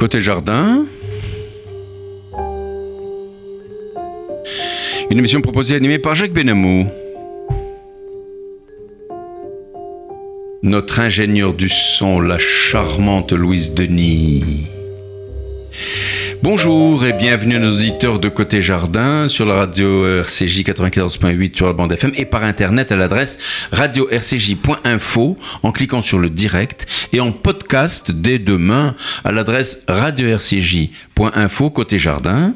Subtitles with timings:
[0.00, 0.86] Côté jardin.
[5.10, 6.86] Une émission proposée et animée par Jacques Benamou.
[10.62, 14.64] Notre ingénieur du son, la charmante Louise Denis.
[16.42, 21.66] Bonjour et bienvenue à nos auditeurs de Côté Jardin sur la radio RCJ 94.8 sur
[21.66, 27.20] la bande FM et par internet à l'adresse radio-rcj.info en cliquant sur le direct et
[27.20, 29.84] en podcast dès demain à l'adresse
[31.20, 32.54] radio-rcj.info Côté Jardin.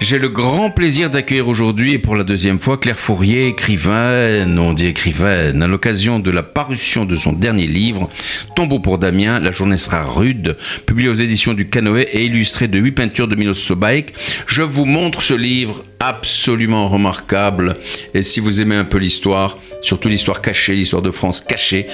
[0.00, 4.72] J'ai le grand plaisir d'accueillir aujourd'hui et pour la deuxième fois Claire Fourier, écrivaine, on
[4.72, 8.10] dit écrivaine, à l'occasion de la parution de son dernier livre,
[8.56, 12.78] Tombeau pour Damien, La journée sera rude, publié aux éditions du Canoë et illustré de
[12.78, 14.12] huit peintures de Milos Sobaik.
[14.46, 17.74] Je vous montre ce livre absolument remarquable.
[18.12, 21.86] Et si vous aimez un peu l'histoire, surtout l'histoire cachée, l'histoire de France cachée,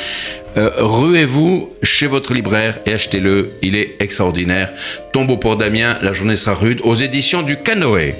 [0.56, 3.52] euh, ruez-vous chez votre libraire et achetez-le.
[3.62, 4.72] Il est extraordinaire.
[5.12, 8.14] Tombeau pour Damien, la journée sera rude, aux éditions du Canoë.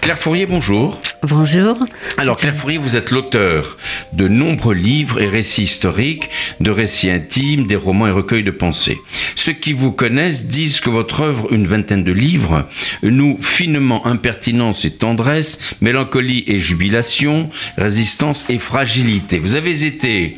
[0.00, 1.00] Claire Fourier, bonjour.
[1.22, 1.78] Bonjour.
[2.16, 3.76] Alors Claire Fourier, vous êtes l'auteur
[4.14, 8.98] de nombreux livres et récits historiques, de récits intimes, des romans et recueils de pensées.
[9.34, 12.66] Ceux qui vous connaissent disent que votre œuvre, une vingtaine de livres,
[13.02, 19.38] noue finement impertinence et tendresse, mélancolie et jubilation, résistance et fragilité.
[19.38, 20.36] Vous avez été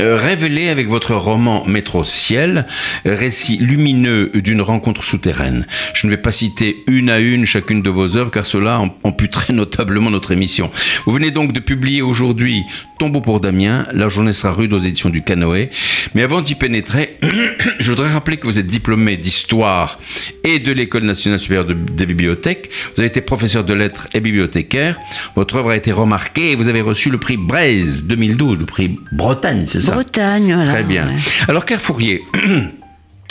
[0.00, 2.66] euh, révélé avec votre roman Métro Ciel,
[3.04, 5.66] récit lumineux d'une rencontre souterraine.
[5.94, 9.52] Je ne vais pas citer une à une chacune de vos œuvres car cela amputerait
[9.52, 10.70] notablement notre émission.
[11.06, 12.62] Vous venez donc de publier aujourd'hui
[12.98, 15.70] Tombeau pour Damien, La journée sera rude aux éditions du Canoë.
[16.14, 17.18] Mais avant d'y pénétrer,
[17.78, 19.98] je voudrais rappeler que vous êtes diplômé d'histoire
[20.44, 22.70] et de l'École nationale supérieure de, des bibliothèques.
[22.94, 24.98] Vous avez été professeur de lettres et bibliothécaire.
[25.34, 28.98] Votre œuvre a été remarquée et vous avez reçu le prix Braise 2012, le prix
[29.12, 29.94] Bretagne, c'est ça?
[29.94, 30.72] Bretagne, voilà.
[30.72, 31.08] Très bien.
[31.48, 32.22] Alors, Claire Fourier,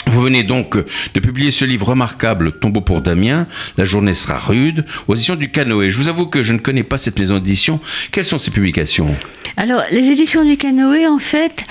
[0.06, 3.46] Vous venez donc de publier ce livre remarquable, Tombeau pour Damien,
[3.78, 5.90] La journée sera rude, aux éditions du Canoë.
[5.90, 7.80] Je vous avoue que je ne connais pas cette maison d'édition.
[8.10, 9.14] Quelles sont ces publications?
[9.56, 11.64] Alors, les éditions du Canoë, en fait,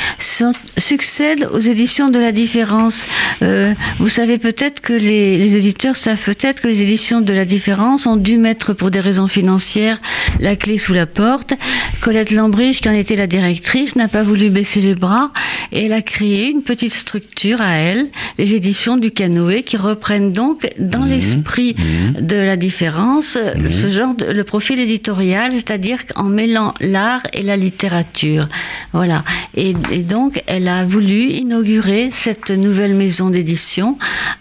[0.78, 3.08] succèdent aux éditions de la différence.
[3.42, 8.06] Euh, vous savez peut-être que les, éditeurs savent peut-être que les éditions de la différence
[8.06, 10.00] ont dû mettre, pour des raisons financières,
[10.40, 11.53] la clé sous la porte.
[12.02, 15.31] Colette Lambrich, qui en était la directrice, n'a pas voulu baisser les bras
[15.72, 20.32] et elle a créé une petite structure à elle les éditions du Canoë qui reprennent
[20.32, 22.22] donc dans Mmh, l'esprit mmh.
[22.22, 23.38] de la différence
[23.70, 28.48] ce genre de le profil éditorial, c'est-à-dire en mêlant l'art et la littérature.
[28.94, 29.24] Voilà.
[29.56, 33.98] Et, et donc elle a voulu inaugurer cette nouvelle maison d'édition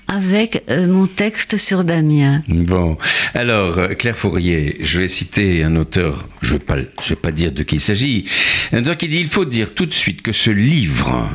[0.09, 2.43] avec euh, mon texte sur Damien.
[2.49, 2.97] Bon,
[3.35, 7.63] alors Claire Fourier, je vais citer un auteur, je ne vais, vais pas dire de
[7.63, 8.25] qui il s'agit,
[8.73, 11.29] un auteur qui dit il faut dire tout de suite que ce livre,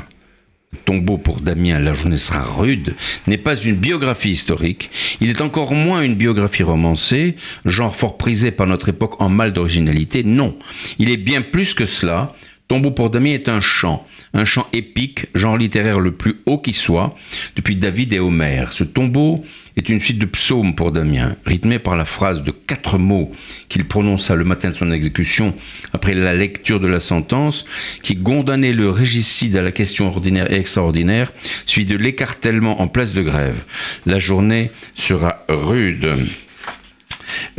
[0.76, 2.96] Tombeau pour Damien, la journée sera rude,
[3.28, 4.90] n'est pas une biographie historique,
[5.22, 9.54] il est encore moins une biographie romancée, genre fort prisé par notre époque en mal
[9.54, 10.58] d'originalité, non,
[11.00, 12.34] il est bien plus que cela.
[12.68, 16.74] Tombeau pour Damien est un chant, un chant épique, genre littéraire le plus haut qui
[16.74, 17.16] soit,
[17.56, 18.74] depuis David et Homère.
[18.74, 19.46] Ce tombeau
[19.78, 23.32] est une suite de psaumes pour Damien, rythmé par la phrase de quatre mots
[23.70, 25.54] qu'il prononça le matin de son exécution
[25.94, 27.66] après la lecture de la sentence,
[28.02, 31.32] qui condamnait le régicide à la question ordinaire et extraordinaire,
[31.66, 33.64] suivi de l'écartèlement en place de grève.
[34.06, 36.16] La journée sera rude.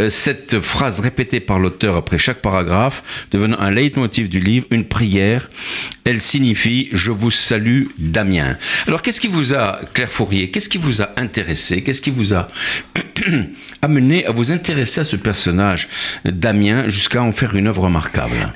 [0.00, 4.84] Euh, Cette phrase répétée par l'auteur après chaque paragraphe, devenant un leitmotiv du livre, une
[4.84, 5.50] prière,
[6.04, 8.56] elle signifie Je vous salue, Damien.
[8.86, 12.34] Alors, qu'est-ce qui vous a, Claire Fourier, qu'est-ce qui vous a intéressé Qu'est-ce qui vous
[12.34, 12.48] a
[13.82, 15.88] amené à vous intéresser à ce personnage,
[16.24, 18.52] Damien, jusqu'à en faire une œuvre remarquable?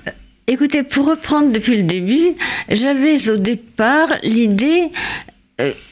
[0.47, 2.35] Écoutez, pour reprendre depuis le début,
[2.69, 5.40] j'avais au départ l'idée, euh,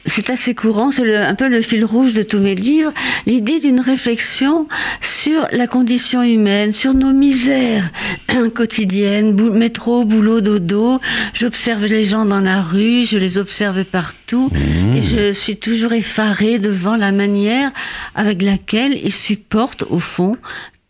[0.05, 2.91] c'est assez courant, c'est un peu le fil rouge de tous mes livres,
[3.25, 4.67] l'idée d'une réflexion
[5.01, 7.89] sur la condition humaine, sur nos misères
[8.55, 10.99] quotidiennes, bou- métro, boulot, dodo.
[11.33, 14.49] J'observe les gens dans la rue, je les observe partout,
[14.95, 17.71] et je suis toujours effarée devant la manière
[18.15, 20.37] avec laquelle ils supportent, au fond,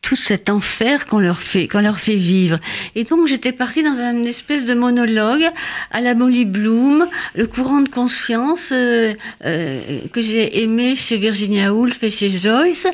[0.01, 2.57] tout cet enfer qu'on leur fait, qu'on leur fait vivre.
[2.95, 5.43] Et donc j'étais partie dans une espèce de monologue
[5.91, 9.13] à la Molly Bloom, le courant de conscience euh,
[9.45, 12.87] euh, que j'ai aimé chez Virginia Woolf et chez Joyce.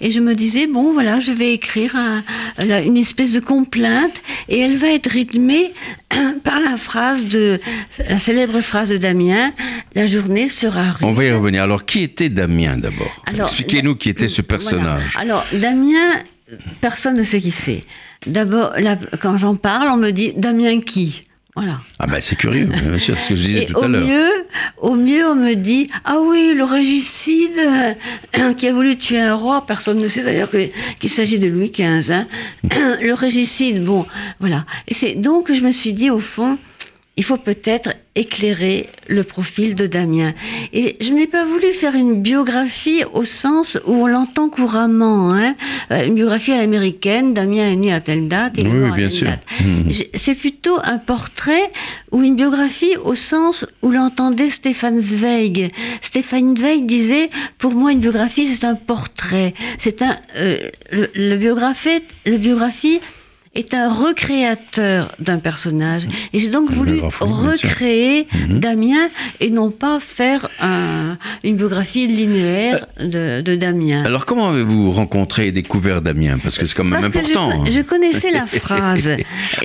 [0.00, 2.22] Et je me disais bon voilà, je vais écrire un-
[2.84, 5.72] une espèce de complainte et elle va être rythmée
[6.44, 7.58] par la phrase de
[8.08, 9.52] la célèbre phrase de Damien
[9.94, 11.02] la journée sera rude.
[11.08, 11.62] On va y revenir.
[11.62, 13.10] Alors, qui était Damien d'abord?
[13.32, 14.48] Expliquez-nous qui était ce Voilà.
[14.48, 15.16] personnage.
[15.18, 16.12] Alors, Damien,
[16.80, 17.84] personne ne sait qui c'est.
[18.26, 18.74] D'abord,
[19.20, 21.24] quand j'en parle, on me dit Damien qui?
[21.56, 21.80] Voilà.
[21.98, 23.88] Ah ben c'est curieux, bien sûr, c'est ce que je disais Et tout au à
[23.88, 24.06] l'heure.
[24.06, 24.30] mieux,
[24.78, 27.58] au mieux, on me dit ah oui, le régicide
[28.38, 29.66] euh, qui a voulu tuer un roi.
[29.66, 32.12] Personne ne sait d'ailleurs qu'il s'agit de Louis XV.
[32.12, 32.26] hein.
[33.02, 34.06] le régicide, bon,
[34.38, 34.64] voilà.
[34.86, 36.56] Et c'est donc que je me suis dit au fond,
[37.20, 40.32] il faut peut-être éclairer le profil de Damien.
[40.72, 45.54] Et je n'ai pas voulu faire une biographie au sens où on l'entend couramment, hein.
[45.90, 47.34] Euh, une biographie à l'américaine.
[47.34, 48.54] Damien est né à telle date.
[48.56, 49.42] Il est Oui, mort oui, à bien telle date.
[49.90, 51.70] J'ai- C'est plutôt un portrait
[52.10, 55.70] ou une biographie au sens où l'entendait Stéphane Zweig.
[56.00, 57.28] Stéphane Zweig disait,
[57.58, 59.52] pour moi, une biographie, c'est un portrait.
[59.78, 60.56] C'est un, euh,
[60.90, 62.98] le, le biographie, le biographie
[63.56, 66.06] est un recréateur d'un personnage.
[66.32, 68.60] Et j'ai donc voulu recréer Mhm.
[68.60, 69.08] Damien
[69.40, 74.04] et non pas faire un- une biographie linéaire de, de Damien.
[74.04, 76.38] Alors comment avez-vous rencontré et découvert Damien?
[76.40, 77.64] Parce que c'est quand même Parce que je, important.
[77.68, 79.10] je connaissais la phrase.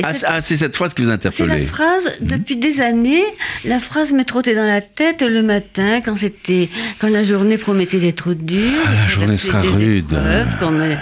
[0.04, 1.66] Ah, c'est- ah, c'est cette phrase qui vous C'est la interpellait.
[1.66, 2.28] phrase, Mhm.
[2.28, 3.24] depuis des années,
[3.66, 8.00] la phrase me trottait dans la tête le matin quand c'était, quand la journée promettait
[8.00, 8.72] d'être dure.
[8.88, 10.06] Ah, la journée sera rude.
[10.12, 10.96] épreuves, quand euh,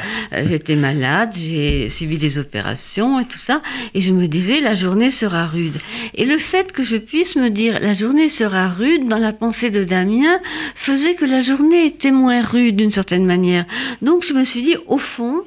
[0.48, 3.62] j'étais malade, j'ai subi des opérations et tout ça.
[3.94, 5.78] Et je me disais, la journée sera rude.
[6.16, 9.70] Et le fait que je puisse me dire, la journée sera rude dans la pensée
[9.70, 10.40] de Damien,
[10.76, 13.66] faisait que la journée était moins rude d'une certaine manière.
[14.02, 15.44] Donc je me suis dit, au fond,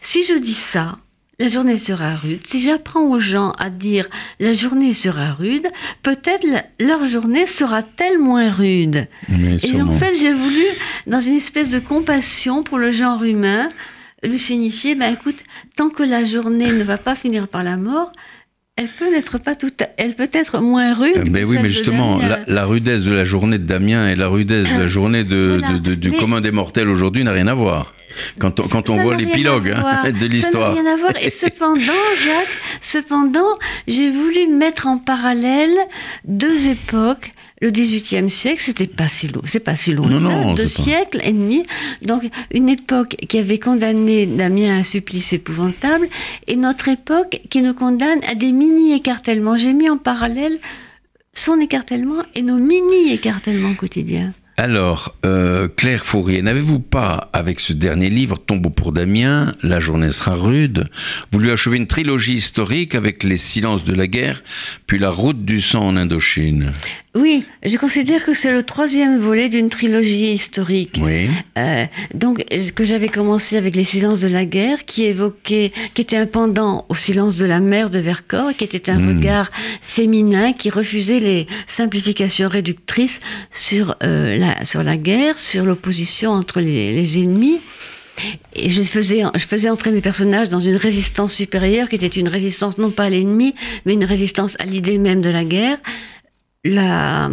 [0.00, 0.98] si je dis ça,
[1.40, 2.46] la journée sera rude.
[2.46, 4.06] Si j'apprends aux gens à dire
[4.40, 5.66] la journée sera rude,
[6.02, 6.46] peut-être
[6.78, 9.08] leur journée sera-t-elle moins rude.
[9.30, 10.64] Mais Et en fait, j'ai voulu,
[11.06, 13.70] dans une espèce de compassion pour le genre humain,
[14.22, 15.42] lui signifier, ben écoute,
[15.76, 18.12] tant que la journée ne va pas finir par la mort,
[18.76, 21.16] elle peut n'être pas toute, elle peut être moins rude.
[21.18, 24.28] Euh, que oui, mais justement, la, la rudesse de la journée de Damien et la
[24.28, 25.74] rudesse de la journée de, Voilà.
[25.74, 27.92] de- de- du Mais- commun des mortels aujourd'hui n'a rien à voir.
[28.38, 30.74] Quand on, quand on voit l'épilogue hein, de l'histoire.
[30.74, 31.12] Ça n'a rien à voir.
[31.22, 31.78] Et cependant,
[32.24, 33.52] Jacques, cependant,
[33.86, 35.74] j'ai voulu mettre en parallèle
[36.24, 37.32] deux époques.
[37.62, 40.68] Le XVIIIe siècle, c'était pas si long, c'est pas si long, Non, non, deux pas-
[40.68, 41.62] siècles et demi.
[42.00, 42.22] Donc,
[42.54, 46.08] une époque qui avait condamné Damien à un supplice épouvantable,
[46.46, 49.58] et notre époque qui nous condamne à des mini-écartèlements.
[49.58, 50.58] J'ai mis en parallèle
[51.34, 54.32] son écartèlement et nos mini-écartèlements quotidiens.
[54.56, 60.10] Alors, euh, Claire Fourier, n'avez-vous pas, avec ce dernier livre, Tombeau pour Damien, La journée
[60.12, 60.90] sera rude,
[61.32, 64.42] voulu achever une trilogie historique avec Les silences de la guerre,
[64.86, 66.72] puis La route du sang en Indochine?
[67.16, 71.00] Oui, je considère que c'est le troisième volet d'une trilogie historique.
[71.02, 71.28] Oui.
[71.58, 71.84] Euh,
[72.14, 72.44] donc,
[72.76, 76.86] que j'avais commencé avec les silences de la guerre, qui évoquait, qui était un pendant
[76.88, 79.16] au silence de la mer de Vercors, qui était un Mm.
[79.18, 79.50] regard
[79.82, 83.18] féminin qui refusait les simplifications réductrices
[83.50, 87.58] sur, euh, la, sur la guerre, sur l'opposition entre les, les ennemis.
[88.54, 92.28] Et je faisais, je faisais entrer mes personnages dans une résistance supérieure qui était une
[92.28, 95.78] résistance non pas à l'ennemi, mais une résistance à l'idée même de la guerre
[96.62, 97.30] la,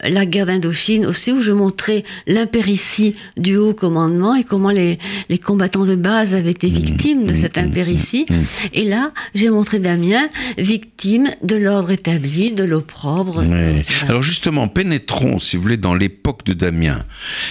[0.00, 4.98] la guerre d'Indochine aussi, où je montrais l'impéritie du haut commandement et comment les,
[5.28, 8.26] les combattants de base avaient été victimes de cette impéritie.
[8.72, 13.42] Et là, j'ai montré Damien victime de l'ordre établi, de l'opprobre.
[13.42, 14.04] Etc.
[14.08, 17.04] Alors justement, pénétrons, si vous voulez, dans l'époque de Damien.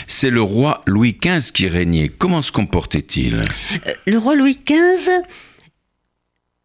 [0.07, 2.07] C'est le roi Louis XV qui régnait.
[2.07, 3.35] Comment se comportait-il?
[3.35, 5.11] Euh, Le roi Louis XV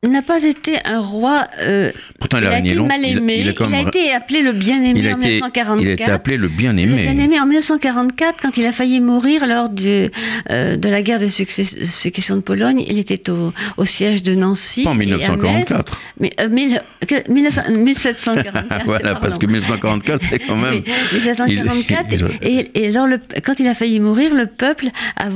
[0.08, 1.46] n'a pas été un roi.
[1.62, 2.86] euh, Pourtant, il il a été long.
[2.86, 3.34] mal Il a- aimé.
[3.44, 5.82] il a été appelé le bien-aimé en été- 1944.
[5.82, 7.02] il a été appelé le Le bien-aimé.
[7.02, 10.10] bien-aimé en 1944, quand il a failli mourir lors du,
[10.50, 14.34] euh, de la guerre de success- succession de Pologne, il était au, au siège de
[14.34, 14.84] Nancy.
[14.84, 15.20] Pas en et à Metz.
[15.28, 16.00] 1944.
[16.20, 18.64] Mais, euh, mille- que- 1900 1744.
[18.86, 19.20] voilà, pardon.
[19.20, 20.82] parce que 1944, c'est quand même.
[20.86, 22.12] Oui, 1744.
[22.12, 25.26] Il- et, et alors, le- quand il a failli mourir, le peuple a,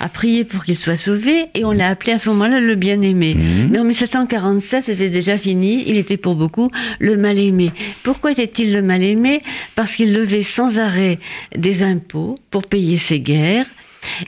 [0.00, 3.34] a prié pour qu'il soit sauvé et on l'a appelé à ce moment-là le bien-aimé.
[3.36, 3.68] Mhm.
[3.70, 5.84] Mais en 1747, c'était déjà fini.
[5.86, 7.72] Il était pour beaucoup le mal-aimé.
[8.02, 9.42] Pourquoi était-il le mal-aimé?
[9.74, 11.18] Parce qu'il levait sans arrêt
[11.54, 13.66] des impôts pour payer ses guerres.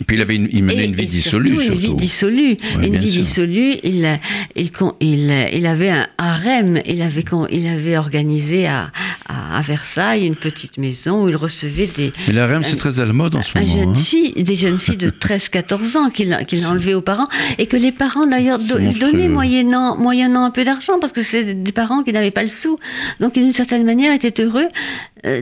[0.00, 1.80] Et puis il, avait une, il menait Et- une vie dissolue, surtout surtout.
[1.80, 2.56] Une vie dissolue.
[2.82, 3.22] Une vie sûr.
[3.22, 3.74] dissolue.
[3.82, 4.18] Il, a-
[4.56, 4.70] il,
[5.00, 6.80] il, a- il avait un harem.
[6.86, 8.90] Il avait, il avait organisé à,
[9.28, 13.04] à, Versailles une petite maison où il recevait des, Mais la REM, c'est très à
[13.04, 13.70] la mode en ce moment.
[13.72, 13.94] jeune hein.
[13.94, 17.26] fille, des jeunes filles de 13-14 ans qu'il qu'il a enlevées aux parents
[17.58, 21.44] et que les parents d'ailleurs do- donnaient moyennant, moyennant un peu d'argent parce que c'est
[21.62, 22.78] des parents qui n'avaient pas le sou.
[23.20, 24.66] Donc d'une certaine manière étaient heureux euh,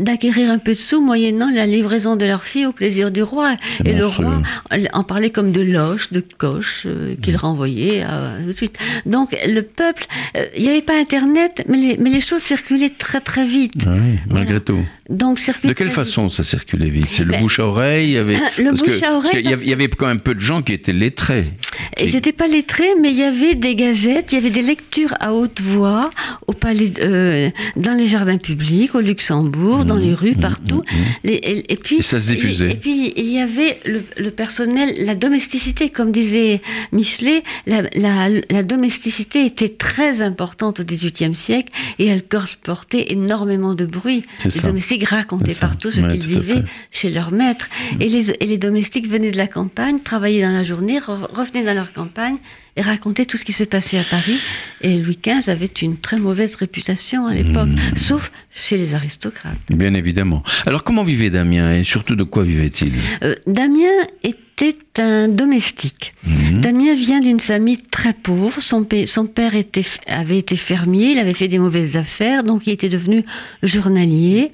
[0.01, 3.57] d'acquérir un peu de sous moyennant la livraison de leur fille au plaisir du roi.
[3.85, 4.43] Et le roi
[4.93, 7.37] en parlait comme de loches, de coches euh, qu'il Mm.
[7.37, 8.79] renvoyait euh, tout de suite.
[9.07, 10.07] Donc le peuple,
[10.37, 13.75] euh, il n'y avait pas Internet, mais les, mais les choses circulaient très très vite.
[13.87, 14.81] Ah oui, malgré tout.
[15.09, 15.97] Donc De quelle vite.
[15.97, 17.09] façon ça circulait vite?
[17.13, 18.35] C'est le Ben, bouche à oreille il y avait...
[18.59, 20.07] le parce que- bouche à parce oreille, qu'il y avait- parce Il y avait quand
[20.07, 21.47] même peu de gens qui étaient lettrés.
[22.01, 25.15] Ils n'étaient pas lettrés, mais il y avait des gazettes, il y avait des lectures
[25.19, 26.11] à haute voix
[26.47, 30.83] au palais, euh, dans les jardins publics, au Luxembourg, dans les rues, partout.
[31.25, 32.71] et, puis, ça se diffusait.
[32.73, 36.61] Et, puis il y avait le, personnel, la domesticité, comme disait
[36.93, 42.23] Michelet, la, la, domesticité était très importante au XVIIIe siècle et elle
[42.63, 44.23] portait énormément de bruit.
[44.45, 47.69] Les domestiques racontaient partout ce qu'ils vivaient chez leur maître.
[48.01, 51.75] Et les, et les domestiques venaient de la campagne, travaillaient dans la journée, revenaient dans
[51.75, 52.37] leur campagne
[52.79, 54.39] et racontaient tout ce qui se passait à Paris.
[54.81, 57.97] Et Louis XV avait une très mauvaise réputation à l'époque, hmm.
[57.97, 59.59] sauf chez les aristocrates.
[59.69, 60.45] Bien évidemment.
[60.65, 62.93] Alors comment vivait Damien et surtout de quoi vivait-il?
[63.25, 66.15] Euh, Damien était un domestique.
[66.25, 66.61] Hmm.
[66.61, 68.63] Damien vient d'une famille très pauvre.
[68.63, 72.73] Son, son père était, avait été fermier, il avait fait des mauvaises affaires, donc il
[72.73, 73.25] était devenu
[73.65, 74.51] journalier.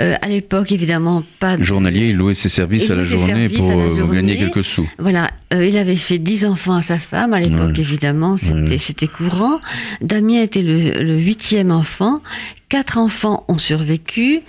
[0.00, 1.62] Euh, à l'époque, évidemment, pas de...
[1.62, 4.88] Journalier, il louait ses services à la journée pour euh, gagner quelques sous.
[4.98, 8.36] Voilà, euh, il avait fait dix enfants à sa femme, à l'époque, évidemment,
[8.78, 9.60] c'était courant.
[10.00, 12.20] Damien était le, huitième enfant.
[12.68, 14.40] Quatre enfants ont survécu.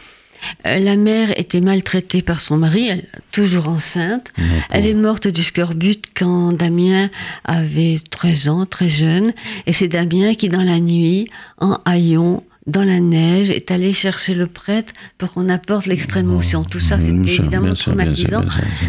[0.64, 2.90] La mère était maltraitée par son mari,
[3.32, 4.32] toujours enceinte.
[4.70, 7.10] Elle est morte du scorbut quand Damien
[7.44, 9.34] avait 13 ans, très jeune.
[9.68, 14.34] Et c'est Damien qui, dans la nuit, en haillon, dans la neige, est allé chercher
[14.34, 16.64] le prêtre pour qu'on apporte l'extrême onction.
[16.64, 18.44] Tout ça, c'était évidemment traumatisant.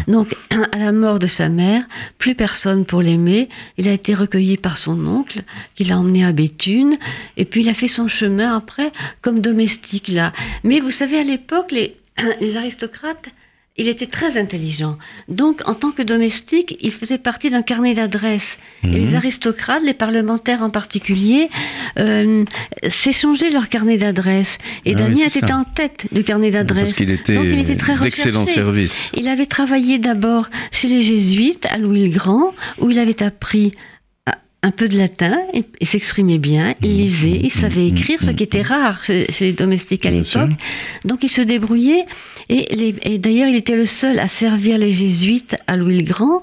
[0.07, 0.35] Donc,
[0.71, 1.83] à la mort de sa mère,
[2.17, 3.49] plus personne pour l'aimer.
[3.77, 5.41] Il a été recueilli par son oncle,
[5.75, 6.97] qui l'a emmené à Béthune,
[7.37, 10.31] et puis il a fait son chemin après comme domestique là.
[10.63, 11.95] Mais vous savez, à l'époque, les,
[12.41, 13.29] les aristocrates
[13.81, 14.97] il était très intelligent.
[15.27, 18.59] Donc, en tant que domestique, il faisait partie d'un carnet d'adresses.
[18.83, 19.15] Et les mhm.
[19.15, 21.49] aristocrates, les parlementaires en particulier,
[21.97, 22.45] euh,
[22.87, 24.59] s'échangeaient leur carnet d'adresses.
[24.85, 26.89] Et ah Damien était en tête du carnet d'adresses.
[26.89, 29.11] Parce qu'il était, était très d'excellent service.
[29.17, 33.73] Il avait travaillé d'abord chez les jésuites à Louis le Grand, où il avait appris
[34.63, 38.61] un peu de latin, il, s'exprimait bien, il lisait, il savait écrire, ce qui était
[38.61, 40.51] rare chez, les domestiques à l'époque.
[41.03, 42.05] Donc il se débrouillait,
[42.51, 46.41] et, d'ailleurs il était le seul à servir les jésuites à Louis le Grand,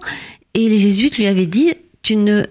[0.54, 2.44] et les jésuites lui avaient dit, tu ne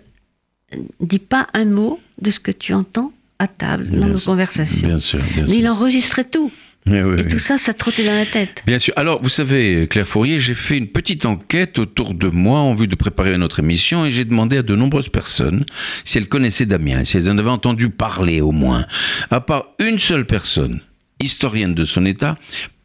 [1.00, 4.88] dis pas un mot de ce que tu entends à table, dans nos conversations.
[4.88, 6.52] Bien sûr, bien Mais il enregistrait tout
[6.94, 8.64] et tout ça, ça trottait dans la tête.
[8.66, 8.94] Bien sûr.
[8.96, 12.88] Alors, vous savez, Claire Fourier, j'ai fait une petite enquête autour de moi en vue
[12.88, 15.66] de préparer notre émission et j'ai demandé à de nombreuses personnes
[16.04, 18.86] si elles connaissaient Damien, si elles en avaient entendu parler au moins.
[19.30, 20.82] À part une seule personne,
[21.22, 22.38] historienne de son état,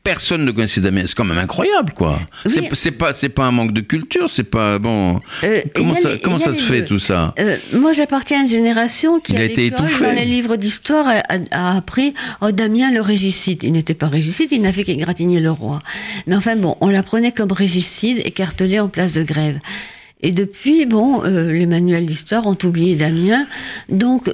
[0.04, 1.02] personne ne connaissait Damien.
[1.06, 2.18] C'est quand même incroyable, quoi.
[2.46, 5.20] C'est pas, c'est pas un manque de culture, c'est pas bon.
[5.44, 7.34] Euh, comment ça, comment ça se fait tout ça?
[7.38, 10.04] Euh, Moi, j'appartiens à une génération qui a été étouffée.
[10.04, 13.62] Dans les livres d'histoire, a, appris oh, Damien le régicide.
[13.62, 15.78] Il n'était pas régicide, il n'a fait qu'égratigner le roi.
[16.26, 19.58] Mais enfin bon, on l'apprenait comme régicide, écartelé en place de grève.
[20.22, 23.44] Et depuis, bon, euh, les manuels d'histoire ont oublié Damien,
[23.88, 24.30] donc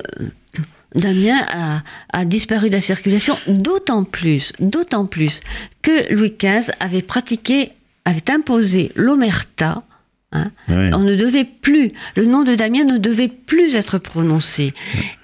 [0.95, 5.41] Damien a, disparu de la circulation, d'autant plus, d'autant plus
[5.83, 7.73] que Louis XV avait pratiqué,
[8.05, 9.83] avait imposé l'omerta,
[10.31, 10.51] Hein.
[10.69, 14.75] On ne devait plus, le nom de Damien ne devait plus être prononcé.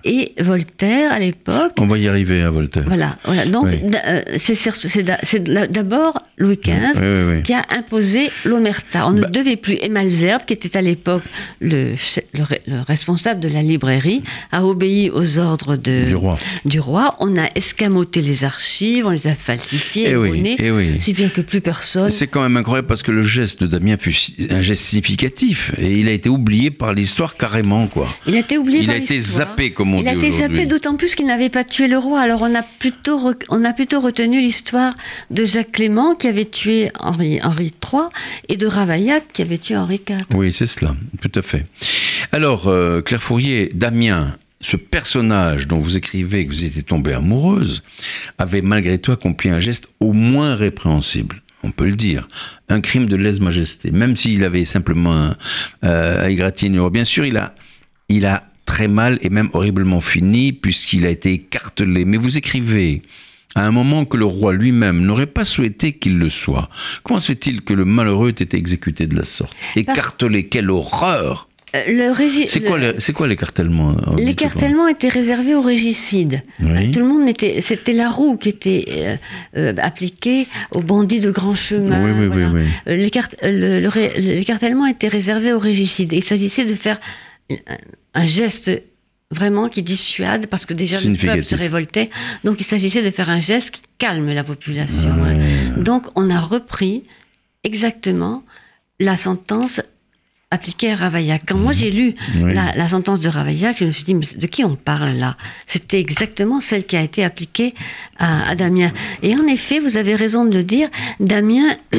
[0.03, 1.73] Et Voltaire, à l'époque.
[1.79, 2.85] On va y arriver à Voltaire.
[2.87, 3.19] Voilà.
[3.25, 3.45] voilà.
[3.45, 9.07] Donc, euh, c'est d'abord Louis XV qui a imposé l'omerta.
[9.07, 9.77] On ne bah devait plus.
[9.81, 11.23] Et Malzerbe, qui était à l'époque
[11.61, 11.95] le,
[12.33, 16.39] le, responsable de la librairie, a obéi aux ordres de, du, roi.
[16.65, 17.17] du roi.
[17.21, 21.61] On a escamoté les archives, on les a falsifiées, et eh si bien que plus
[21.61, 22.11] personne.
[22.11, 24.15] C'est quand même incroyable parce que le geste de Damien fut
[24.51, 25.73] un geste significatif.
[25.79, 28.09] Et il a été oublié par l'histoire carrément, quoi.
[28.27, 30.31] Il a été oublié il a été zappé, comme on il dit Il a été
[30.31, 32.21] zappé d'autant plus qu'il n'avait pas tué le roi.
[32.21, 34.95] Alors on a plutôt, on a plutôt retenu l'histoire
[35.31, 38.05] de Jacques Clément qui avait tué Henri, Henri III
[38.49, 40.27] et de Ravaillac qui avait tué Henri IV.
[40.35, 41.67] Oui, c'est cela, tout à fait.
[42.33, 47.83] Alors, euh, Claire Fourier, Damien, ce personnage dont vous écrivez que vous étiez tombée amoureuse,
[48.39, 52.29] avait malgré tout accompli un geste au moins répréhensible on peut le dire,
[52.69, 55.35] un crime de lèse-majesté, même s'il avait simplement
[55.83, 56.79] euh, à égratigner.
[56.91, 57.55] Bien sûr, il a,
[58.09, 62.05] il a très mal et même horriblement fini puisqu'il a été écartelé.
[62.05, 63.03] Mais vous écrivez
[63.55, 66.69] à un moment que le roi lui-même n'aurait pas souhaité qu'il le soit.
[67.03, 69.55] Comment se fait-il que le malheureux ait été exécuté de la sorte?
[69.77, 72.15] Écartelé, quelle horreur euh,
[72.47, 76.43] c'est quoi, c'est quoi l'écartellement euh, L'écartellement était réservé aux régicides.
[76.59, 79.19] Tout le monde mettait, c'était la roue qui était
[79.57, 82.01] euh, appliquée aux bandits de grand chemin.
[82.05, 86.13] Oui, oui, oui, L'écartellement était réservé aux régicides.
[86.13, 87.01] Il s'agissait de faire
[88.15, 88.71] un geste
[89.31, 92.09] vraiment qui dissuade, parce que déjà le peuple se révoltait.
[92.45, 95.17] Donc il s'agissait de faire un geste qui calme la population.
[95.77, 97.03] Donc on a repris
[97.65, 98.45] exactement
[99.01, 99.83] la sentence
[100.55, 101.43] appliquée à Ravaillac.
[101.47, 102.55] Quand moi j'ai lu Oui.
[102.55, 105.37] la, la sentence de Ravaillac, je me suis dit, mais de qui on parle là?
[105.67, 107.75] C'était exactement celle qui a été appliquée
[108.19, 108.93] à, à Damien.
[109.23, 110.89] Et en effet, vous avez raison de le dire,
[111.21, 111.77] Damien,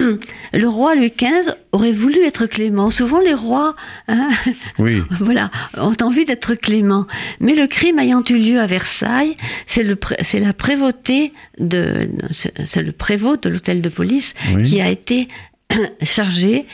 [0.54, 2.90] le roi Louis XV aurait voulu être clément.
[2.90, 3.76] Souvent les rois,
[4.08, 4.30] hein,
[4.80, 5.02] Oui.
[5.12, 7.06] voilà, ont envie d'être cléments.
[7.40, 9.36] Mais le crime ayant eu lieu à Versailles,
[9.68, 14.64] c'est le c'est la prévôté de, c'est c'est le prévôt de l'hôtel de police Oui.
[14.64, 15.28] qui a été
[16.04, 16.66] chargé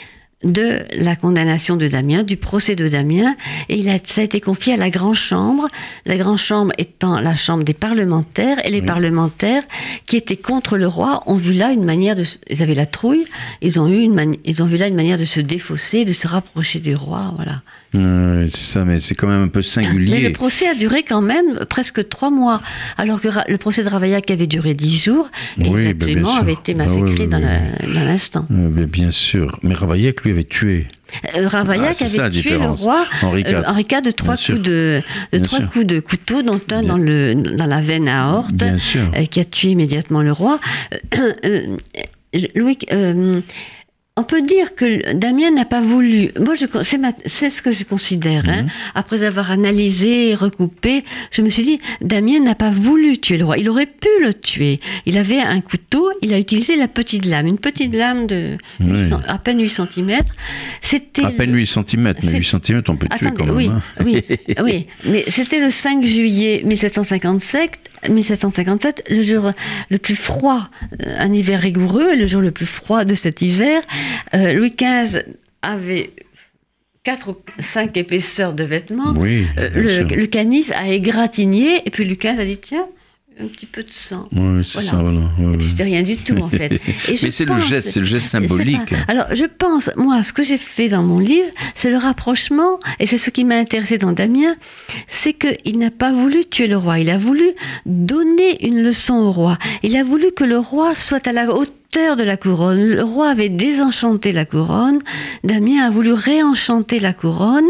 [0.44, 3.36] de la condamnation de Damien, du procès de Damien,
[3.70, 5.68] et il a, ça a été confié à la Grande Chambre,
[6.06, 8.86] la Grande Chambre étant la chambre des parlementaires, et les Oui.
[8.86, 9.64] parlementaires
[10.08, 13.26] qui étaient contre le roi ont vu là une manière de, ils avaient la trouille,
[13.62, 16.12] ils ont eu une mani- ils ont vu là une manière de se défausser, de
[16.14, 17.62] se rapprocher du roi, voilà.
[17.94, 20.20] Euh, c'est ça, mais c'est quand même un peu Mais singulier.
[20.22, 22.62] le procès a duré quand même presque trois mois,
[22.98, 25.30] alors que le procès de Ravaillac avait duré dix jours,
[25.60, 27.40] et Oui, bah, bien Clément avait été Ah massacré oui, dans
[28.06, 28.46] l'instant.
[28.52, 29.60] Euh, mais bien sûr.
[29.64, 30.88] Mais Ravaillac, lui, avait tué.
[31.38, 33.48] Euh, Ravaillac Ah, ça, avait tué le roi Henri IV.
[33.56, 35.02] euh, Henri IV de trois coups de,
[35.44, 39.42] trois coups de couteau, dont un dans le dans la veine à aorte, euh, qui
[39.42, 40.60] a tué immédiatement le roi.
[41.18, 41.78] Euh, euh,
[42.56, 43.42] Louis, euh,
[44.22, 46.30] on peut dire que Damien n'a pas voulu.
[46.40, 48.44] Moi, c'est, ce que je considère.
[48.48, 48.64] hein.
[48.64, 48.70] Mhm.
[48.94, 53.46] Après avoir analysé et recoupé, je me suis dit, Damien n'a pas voulu tuer le
[53.46, 53.58] roi.
[53.58, 54.80] Il aurait pu le tuer.
[55.08, 56.12] Il avait un couteau.
[56.22, 58.92] Il a utilisé la petite lame, une petite lame de Oui.
[58.92, 60.20] 800 à peine 8 cm.
[60.82, 63.46] C'était À peine le- 8 cm, mais c'est- 8 cm, on peut tuer Attendez, quand
[63.48, 63.56] même.
[63.56, 63.82] oui, hein.
[64.06, 64.24] oui,
[64.64, 67.72] oui, mais c'était le 5 juillet 1757,
[68.10, 69.52] 1757, le jour
[69.90, 70.70] le plus froid,
[71.06, 73.82] euh, un hiver rigoureux, le jour le plus froid de cet hiver.
[74.34, 75.24] Euh, Louis XV
[75.62, 76.12] avait
[77.04, 79.14] quatre ou cinq épaisseurs de vêtements.
[79.16, 82.86] Oui, Euh, le, le canif a égratigné, et puis Louis XV a dit tiens,
[83.40, 84.28] un petit peu de sang.
[84.34, 84.90] Oui, c'est Voilà.
[84.92, 85.20] ça, voilà.
[85.40, 85.64] Ouais, ouais.
[85.64, 86.74] c'était rien du tout en fait.
[87.10, 88.90] Et Mais c'est le geste, c'est le geste symbolique.
[88.92, 92.80] pas- Alors, je pense, moi, ce que j'ai fait dans mon livre, c'est le rapprochement,
[93.00, 94.54] et c'est ce qui m'a intéressé dans Damien,
[95.08, 97.46] c'est qu'il n'a pas voulu tuer le roi, il a voulu
[97.88, 99.58] donner une leçon au roi.
[99.82, 102.96] Il a voulu que le roi soit à la hauteur de la couronne.
[102.96, 105.00] Le roi avait désenchanté la couronne,
[105.44, 107.70] Damien a voulu réenchanter la couronne,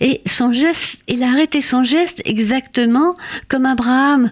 [0.00, 3.14] et son geste, il a arrêté son geste exactement
[3.48, 4.30] comme Abraham.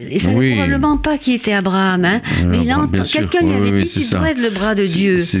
[0.00, 0.52] Il savait Oui.
[0.52, 2.74] probablement pas qui était Abraham, hein, mais il
[3.04, 4.18] quelqu'un lui avait oui, dit ça.
[4.18, 5.18] dois être le bras de Dieu.
[5.18, 5.38] c'est-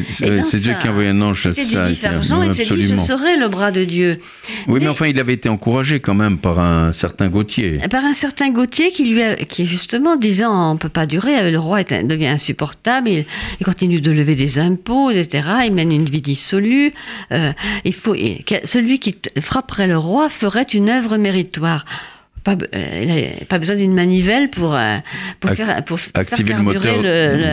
[0.58, 1.88] Dieu qui a envoyé un ange, C'était ça.
[1.90, 4.18] Il s'est dit je serai le bras de Dieu.
[4.68, 7.78] Oui, mais Mais- enfin, il avait été encouragé quand même par un certain Gauthier.
[7.90, 11.58] Par un certain Gauthier qui lui a, qui justement disant on peut pas durer, le
[11.58, 13.24] roi est devient insupportable, il,
[13.58, 15.48] il continue de lever des impôts, etc.
[15.66, 16.92] Il mène une vie dissolue.
[17.32, 17.52] euh,
[17.84, 18.14] il faut
[18.64, 21.84] celui qui frapperait le roi ferait une œuvre méritoire.
[22.44, 24.98] Pas, euh, pas besoin d'une manivelle pour euh,
[25.40, 27.02] pour Ac- faire pour Activer faire le moteur le-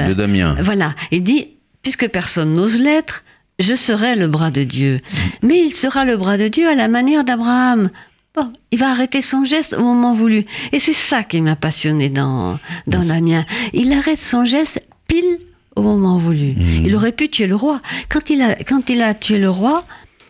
[0.04, 0.56] le- de Damien.
[0.62, 0.96] Voilà.
[1.12, 1.48] Il dit,
[1.84, 3.24] puisque personne n'ose l'être,
[3.60, 5.02] je serai le bras de Dieu.
[5.44, 7.90] Mais il sera le bras de Dieu à la manière d'Abraham.
[8.36, 10.46] Bon, il va arrêter son geste au moment voulu.
[10.72, 13.46] Et c'est ça qui m'a passionné dans, dans Damien.
[13.74, 15.40] Il arrête son geste pile
[15.76, 16.54] au moment voulu.
[16.86, 17.82] Il aurait pu tuer le roi.
[18.08, 19.86] Quand il a, quand il a tué le roi,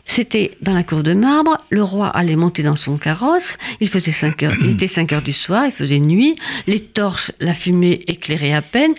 [0.09, 4.11] c'était dans la cour de marbre, le roi allait monter dans son carrosse, il faisait
[4.11, 8.01] 5 heures, il était 5 heures du soir, il faisait nuit, les torches, la fumée
[8.07, 8.93] éclairait à peine,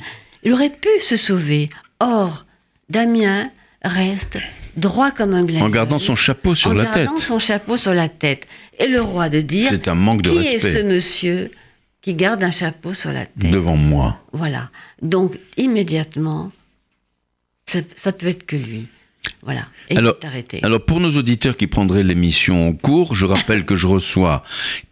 [0.45, 1.69] il aurait pu se sauver.
[1.99, 2.47] Or,
[2.89, 3.51] Damien
[3.83, 4.39] reste
[4.77, 5.65] droit comme un glaive.
[5.65, 7.07] En gardant son chapeau sur en la tête.
[7.07, 8.47] gardant son chapeau sur la tête.
[8.79, 11.51] Et le roi de dire C'est un manque de qui est ce monsieur
[12.03, 14.23] qui garde un chapeau sur la tête devant moi.
[14.33, 14.71] Voilà.
[15.03, 16.53] Donc, immédiatement,
[17.67, 18.87] ça, ça peut être que lui.
[19.43, 19.67] Voilà.
[19.89, 20.61] Et Alors- arrêté.
[20.63, 24.43] Alors pour nos auditeurs qui prendraient l'émission en cours, je rappelle que je reçois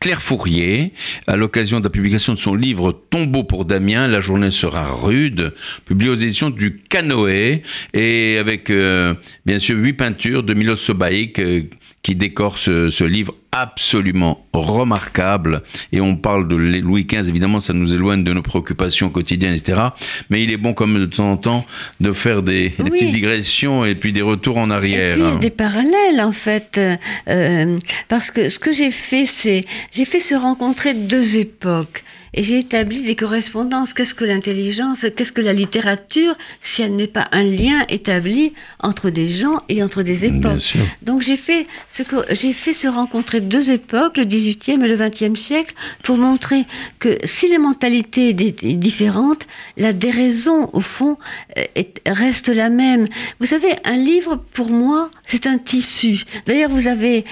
[0.00, 0.92] Claire Fourier
[1.26, 5.54] à l'occasion de la publication de son livre Tombeau pour Damien, la journée sera rude,
[5.86, 7.62] publié aux éditions du Canoë
[7.94, 9.14] et avec euh,
[9.46, 11.62] bien sûr huit peintures de Milos Sobaïk euh,
[12.02, 15.62] qui décorent ce, ce livre absolument remarquable.
[15.92, 19.88] Et on parle de Louis XV évidemment ça nous éloigne de nos préoccupations quotidiennes etc
[20.30, 21.66] mais il est bon comme de temps en temps
[22.00, 26.20] de faire des, petites digressions et puis des retours en Et arrière puis des parallèles
[26.20, 26.80] en fait,
[27.28, 32.04] euh, parce que ce que j'ai fait, c'est j'ai fait se rencontrer deux époques
[32.38, 33.92] et j'ai établi des correspondances.
[33.94, 39.10] Qu'est-ce que l'intelligence Qu'est-ce que la littérature si elle n'est pas un lien établi entre
[39.10, 40.40] des gens et entre des époques?
[40.42, 40.84] Bien sûr.
[41.02, 44.96] Donc j'ai fait ce que j'ai fait se rencontrer deux époques, le 18e et le
[44.96, 45.74] 20e siècle,
[46.04, 46.62] pour montrer
[47.00, 49.44] que si les mentalités étaient différentes,
[49.76, 51.16] la déraison au fond
[51.58, 53.06] euh, est- reste la même.
[53.40, 56.22] Vous savez, un livre pour moi, c'est un tissu.
[56.46, 57.24] D'ailleurs, vous avez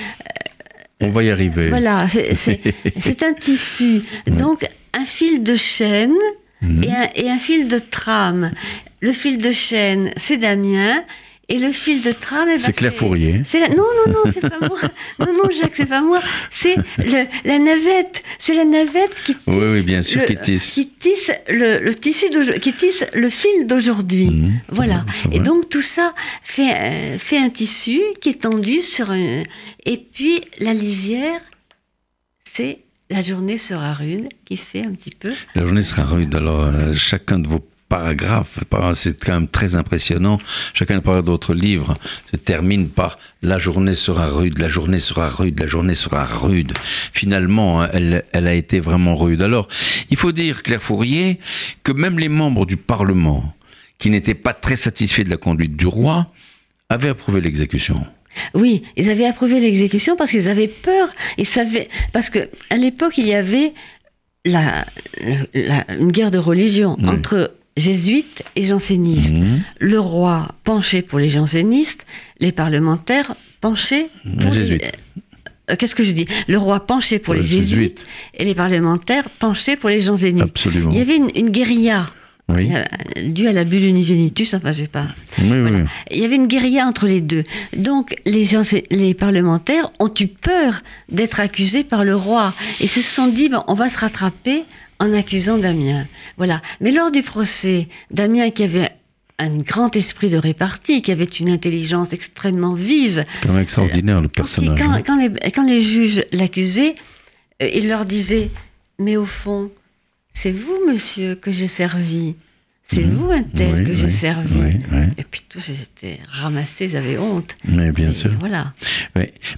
[1.00, 1.68] On va y arriver.
[1.68, 4.02] voilà, c'est un tissu.
[4.26, 6.14] Donc, un fil de chaîne
[6.62, 6.84] Mhm.
[6.84, 8.50] et, un, et un fil de trame.
[9.00, 11.04] Le fil de chaîne, c'est Damien.
[11.48, 13.42] Et le fil de trame, eh ben, C'est Claire Fourier.
[13.44, 14.80] c'est la- Non, non, non, c'est pas moi.
[15.20, 16.18] Non, non, Jacques, c'est pas moi.
[16.50, 16.74] C'est
[17.44, 18.22] la navette.
[18.40, 20.72] C'est la navette qui tisse, Oui, oui, bien sûr, le, qui tisse.
[20.74, 22.26] qui tisse le, le tissu
[22.60, 24.26] qui tisse le fil d'aujourd'hui.
[24.26, 25.04] Mhm, voilà.
[25.30, 29.44] Et donc tout ça fait, euh, fait un tissu qui est tendu sur un.
[29.84, 31.40] Et puis la lisière,
[32.44, 32.78] c'est
[33.10, 35.32] la journée sera rude qui fait un petit peu.
[35.54, 36.34] La journée sera rude.
[36.34, 40.40] Alors, euh, chacun de vos paragraphes, par- c'est quand même très impressionnant.
[40.74, 41.94] Chacun des paragraphes de votre livre
[42.30, 46.72] se termine par La journée sera rude, la journée sera rude, la journée sera rude.
[47.12, 49.40] Finalement, hein, elle, elle a été vraiment rude.
[49.42, 49.68] Alors,
[50.10, 51.38] il faut dire, Claire Fourier,
[51.84, 53.54] que même les membres du Parlement,
[53.98, 56.26] qui n'étaient pas très satisfaits de la conduite du roi,
[56.88, 58.04] avaient approuvé l'exécution.
[58.54, 61.08] Oui, ils avaient approuvé l'exécution parce qu'ils avaient peur.
[61.38, 63.72] Ils savaient parce que à l'époque il y avait
[64.44, 64.86] la,
[65.54, 69.34] la- une guerre de religion entre jésuites et jansénistes.
[69.34, 69.62] Mhm.
[69.80, 72.06] Le roi penchait pour les jansénistes,
[72.40, 74.08] les parlementaires penchaient
[74.40, 74.82] pour Les jésuites.
[75.70, 76.26] Euh, Qu'est-ce que je dis?
[76.46, 78.06] Le roi penchait pour Pour les les jésuites, jésuites.
[78.34, 80.44] et les parlementaires penchaient pour les jansénistes.
[80.48, 80.90] Absolument.
[80.92, 82.04] Il y avait une, une guérilla
[82.48, 82.84] Oui, euh,
[83.28, 84.54] due à la bulle unigénitus.
[84.54, 85.08] Enfin, je vais pas.
[85.38, 85.60] oui, oui.
[85.62, 85.84] Voilà.
[86.12, 87.42] Il y avait une guérilla entre les deux.
[87.76, 93.02] Donc, les, gens, les parlementaires ont eu peur d'être accusés par le roi et se
[93.02, 94.62] sont dit bon, on va se rattraper
[95.00, 96.06] en accusant Damien.
[96.36, 96.62] Voilà.
[96.80, 98.88] Mais lors du procès, Damien, qui avait
[99.38, 104.28] un grand esprit de répartie, qui avait une intelligence extrêmement vive, Quand même extraordinaire, le
[104.28, 104.78] personnage.
[104.80, 105.02] quand- hein.
[105.04, 106.94] quand les, quand les juges l'accusaient,
[107.60, 108.50] euh, il leur disait
[109.00, 109.70] Mais au fond,
[110.38, 112.36] c'est vous, monsieur, que j'ai servi.
[112.88, 113.14] C'est Mhm.
[113.16, 114.60] vous, un tel, Oui, que j'ai oui, servi.
[114.60, 114.98] oui.
[115.18, 117.56] Et puis tous, ils étaient ramassés, ils avaient honte.
[117.66, 118.30] Mais bien Et sûr.
[118.38, 118.72] Voilà.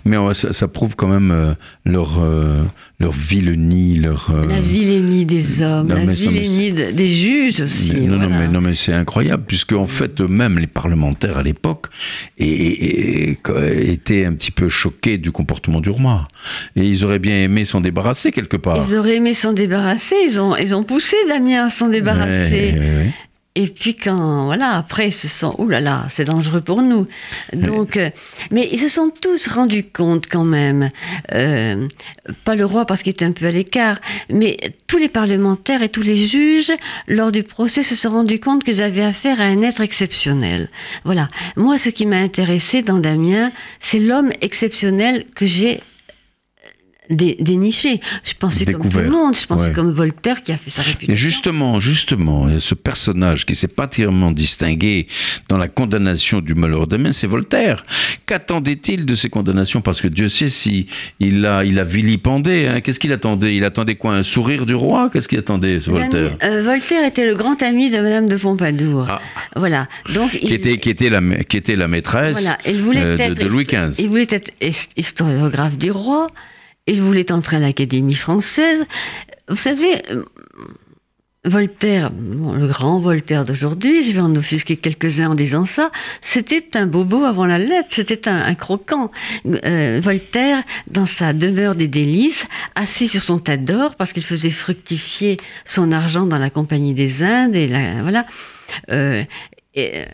[0.06, 1.52] Mais on- ça, ça prouve quand même euh,
[1.84, 2.62] leur, euh,
[2.98, 4.30] leur vilenie, leur.
[4.30, 7.92] euh, La vilainie des hommes, non, la mais mais de- des juges aussi.
[7.94, 8.38] mais- non, voilà.
[8.38, 11.88] mais, non, mais c'est incroyable, puisque en fait, même les parlementaires à l'époque
[12.38, 16.28] étaient un petit peu choqués du comportement du roi.
[16.76, 18.78] Et ils auraient bien aimé s'en débarrasser quelque part.
[18.88, 22.74] Ils auraient aimé s'en débarrasser, ils ont, ils ont poussé Damien à s'en débarrasser.
[23.54, 27.08] Et puis quand, voilà, après, ils se sont, ouh là là, c'est dangereux pour nous.
[27.54, 28.10] Donc, euh,
[28.52, 30.90] mais ils se sont tous rendus compte quand même,
[31.34, 31.88] euh,
[32.44, 35.88] pas le roi parce qu'il était un peu à l'écart, mais tous les parlementaires et
[35.88, 36.72] tous les juges,
[37.08, 40.68] lors du procès, se sont rendus compte qu'ils avaient affaire à un être exceptionnel.
[41.04, 41.28] Voilà.
[41.56, 45.80] Moi, ce qui m'a intéressé dans Damien, c'est l'homme exceptionnel que j'ai
[47.10, 48.00] dé- déniché.
[48.24, 49.72] Je pensais comme tout le monde, je pensais Ouais.
[49.72, 51.12] comme Voltaire qui a fait sa réputation.
[51.12, 55.06] Et justement, justement, ce personnage qui s'est particulièrement distingué
[55.48, 57.84] dans la condamnation du malheur d'Amiens, c'est Voltaire.
[58.26, 59.80] Qu'attendait-il de ces condamnations?
[59.80, 60.86] Parce que Dieu sait si
[61.20, 62.66] il a, il a vilipendé.
[62.66, 62.80] hein.
[62.80, 63.56] Qu'est-ce qu'il attendait?
[63.56, 64.14] Il attendait quoi?
[64.14, 65.10] Un sourire du roi?
[65.12, 66.36] Qu'est-ce qu'il attendait, ce Voltaire?
[66.42, 69.06] euh, Voltaire était le grand ami de Madame de Pompadour.
[69.08, 69.20] Ah.
[69.56, 69.88] Voilà.
[70.14, 73.16] Donc qui il, était, qui, était la, qui était la maîtresse voilà, il voulait euh,
[73.16, 73.94] de, être de Louis XV.
[73.98, 76.26] Il voulait être his- historiographe du roi.
[76.88, 78.86] Il voulait entrer à l'Académie française.
[79.48, 80.24] Vous savez, euh,
[81.44, 86.86] Voltaire, le grand Voltaire d'aujourd'hui, je vais en offusquer quelques-uns en disant ça, c'était un
[86.86, 89.10] bobo avant la lettre, c'était un, croquant.
[89.46, 94.50] Euh, Voltaire, dans sa demeure des délices, assis sur son tas d'or, parce qu'il faisait
[94.50, 98.26] fructifier son argent dans la Compagnie des Indes, et la, voilà,
[98.88, 99.26] et,
[99.76, 100.04] euh,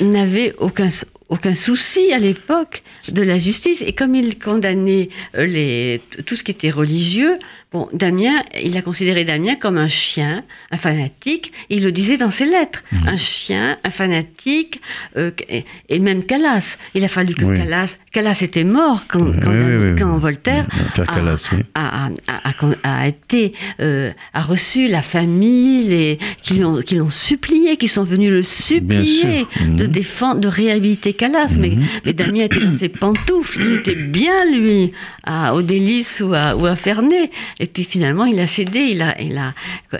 [0.00, 0.88] n'avait aucun,
[1.28, 3.82] aucun souci à l'époque de la justice.
[3.82, 7.38] Et comme il condamnait euh, les, tout ce qui était religieux,
[7.72, 11.52] bon, Damien, il a considéré Damien comme un chien, un fanatique.
[11.70, 12.82] Il le disait dans ses lettres.
[13.06, 14.80] Un chien, un fanatique,
[15.16, 16.78] euh, et, et même Calas.
[16.94, 17.56] Il a fallu que Oui.
[17.58, 23.06] Calas, Calas était mort quand, Oui, quand, oui, quand Voltaire a- Calas, a, a- a-
[23.08, 28.02] été, euh, a reçu la famille, les, qui lui ont, qui l'ont supplié, qui sont
[28.04, 29.48] venus le supplier sûr.
[29.66, 29.76] Mhm.
[29.76, 31.56] de défendre, de réhabiliter Calas.
[31.58, 31.72] Mais,
[32.04, 34.92] mais Damien était dans ses pantoufles, il était bien lui,
[35.24, 37.30] à, au délice ou à, ou à Ferney.
[37.60, 39.52] Et puis finalement, il a cédé, il a, il a,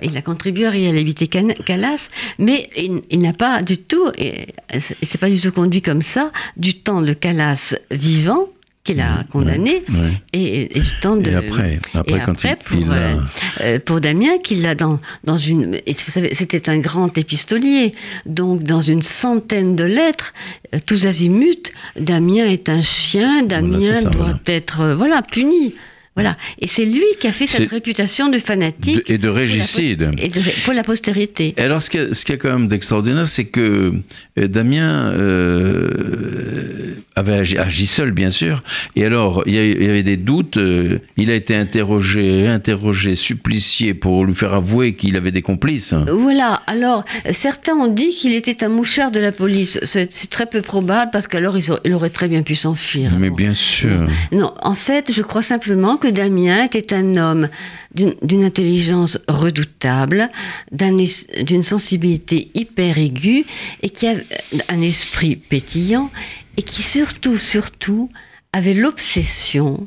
[0.03, 5.19] il a contribué à réhabiliter Calas, mais il, il n'a pas du tout, et c'est
[5.21, 8.47] pas du tout conduit comme ça, du temps de Calas vivant
[8.85, 10.13] qu'il a condamné ouais.
[10.33, 12.95] et, et du temps de Et après, après, et quand après, il, pour, il a-
[12.95, 13.17] euh,
[13.61, 15.75] euh, pour Damien, qu'il l'a dans, dans une.
[15.75, 17.93] et vous savez, c'était un grand épistolier.
[18.25, 20.33] Donc, dans une centaine de lettres,
[20.75, 24.39] euh, tous azimuts, Damien est un chien, Damien ça, doit voilà.
[24.47, 25.75] être euh, voilà, puni.
[26.19, 26.37] Voilà.
[26.59, 29.09] Et c'est lui qui a fait cette réputation de fanatique.
[29.09, 30.11] et de régicide.
[30.19, 30.33] Et
[30.65, 31.55] pour la postérité.
[31.57, 33.95] Et alors, ce qu'il y, a quand même d'extraordinaire, c'est que
[34.37, 38.65] euh, Damien euh, avait agi, seul, bien sûr.
[38.97, 40.57] Et alors, il y, avait des doutes.
[40.57, 45.95] Euh, il a été interrogé, réinterrogé, supplicié pour lui faire avouer qu'il avait des complices.
[46.11, 46.63] Voilà.
[46.67, 49.79] Alors, certains ont dit qu'il était un mouchard de la police.
[49.85, 53.13] C'est très peu probable parce qu'alors il aurait très bien pu s'enfuir.
[53.21, 54.09] Mais bien sûr.
[54.33, 57.49] Non, en fait, je crois simplement que Damien était un homme
[57.95, 60.29] d'une intelligence redoutable,
[60.73, 63.45] d'une sensibilité hyper aiguë
[63.83, 64.27] et qui avait
[64.69, 66.11] un esprit pétillant
[66.57, 68.11] et qui surtout, surtout,
[68.53, 69.87] avait l'obsession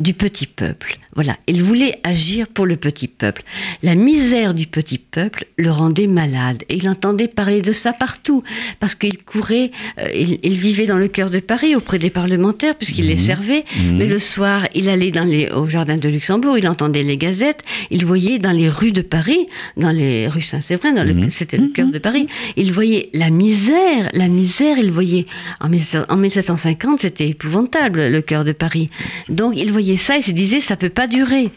[0.00, 0.96] du petit peuple.
[1.16, 3.42] Voilà, il voulait agir pour le petit peuple.
[3.82, 8.44] La misère du petit peuple le rendait malade et il entendait parler de ça partout
[8.78, 13.06] parce qu'il courait, euh, il, vivait dans le cœur de Paris auprès des parlementaires puisqu'il
[13.06, 13.20] les mhm.
[13.20, 13.64] servait.
[13.76, 13.96] Mhm.
[13.96, 17.64] Mais le soir, il allait dans les, au jardin de Luxembourg, il entendait les gazettes,
[17.90, 21.30] il voyait dans les rues de Paris, dans les rues Saint-Séverin, mhm.
[21.30, 25.26] c'était le cœur de Paris, il voyait la misère, la misère, il voyait
[25.60, 25.68] en,
[26.08, 28.88] en 1750, c'était épouvantable le cœur de Paris.
[29.28, 31.50] Donc il voyait ça et se disait ça peut pas durer.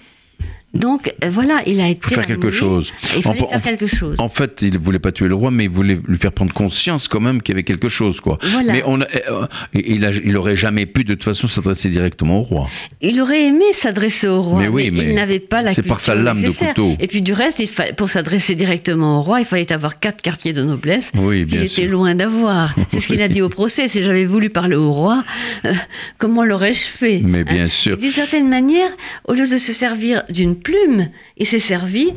[0.74, 2.00] Donc euh, voilà, il a été.
[2.02, 2.94] Faut faire quelque chose.
[3.16, 4.16] Il fallait faire quelque chose.
[4.20, 6.54] En fait, il ne voulait pas tuer le roi, mais il voulait lui faire prendre
[6.54, 8.38] conscience quand même qu'il y avait quelque chose, quoi.
[8.66, 12.44] Mais on, euh, il, a, il aurait jamais pu de toute façon s'adresser directement au
[12.44, 12.70] roi.
[13.02, 15.74] Il aurait aimé s'adresser au roi, mais, oui, mais, il n'avait pas la.
[15.74, 16.96] C'est par sa lame de couteau.
[17.00, 20.54] Et puis du reste, il pour s'adresser directement au roi, il fallait avoir quatre quartiers
[20.54, 21.12] de noblesse.
[21.16, 22.74] Oui, bien il était loin d'avoir.
[22.90, 23.88] C'est ce qu'il a dit au procès.
[23.88, 25.24] Si j'avais voulu parler au roi,
[25.66, 25.74] euh,
[26.18, 27.98] comment l'aurais-je fait Mais bien sûr.
[27.98, 28.90] D'une certaine manière,
[29.28, 32.14] au lieu de se servir d'une plume, il s'est servi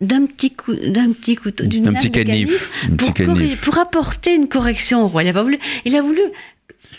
[0.00, 3.12] d'un petit, coup, d'un petit couteau, d'une petit canif, pour,
[3.62, 5.22] pour, apporter une correction au roi.
[5.22, 6.22] Il a, pas voulu, il a voulu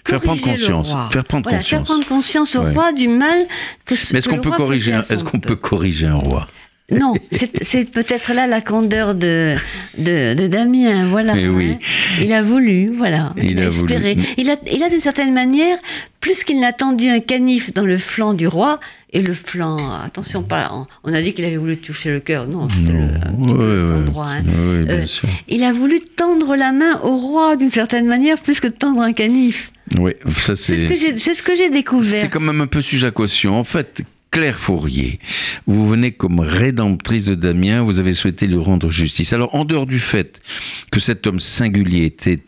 [0.06, 3.48] faire prendre conscience, faire prendre conscience, faire prendre conscience au roi du mal
[3.86, 3.96] que.
[4.12, 6.46] Mais est-ce qu'on peut corriger, est-ce qu'on peut corriger un roi?
[6.92, 9.56] Non, c'est peut-être là la candeur de,
[9.98, 11.34] de, Damien, voilà.
[11.34, 11.78] oui.
[12.22, 13.34] Il a voulu, voilà.
[13.42, 14.18] Il, a, espéré.
[14.38, 15.78] Il a, il a d'une certaine manière,
[16.20, 18.80] plus qu'il n'a tendu un canif dans le flanc du roi,
[19.14, 22.68] et le flanc, attention, pas, on a dit qu'il avait voulu toucher le cœur, non,
[22.70, 24.28] c'était le, flanc droit.
[24.28, 24.44] Hein.
[24.50, 25.06] Euh,
[25.48, 29.14] il a voulu tendre la main au roi d'une certaine manière, plus que tendre un
[29.14, 29.72] canif.
[29.98, 30.96] Oui, ça c'est.
[31.18, 32.22] C'est ce que j'ai découvert.
[32.22, 33.58] C'est quand même un peu sujet à caution.
[33.58, 35.20] En fait, Claire Fourier,
[35.68, 39.34] vous venez comme rédemptrice de Damien, vous avez souhaité lui rendre justice.
[39.34, 40.42] Alors, en dehors du fait
[40.90, 42.40] que cet homme singulier était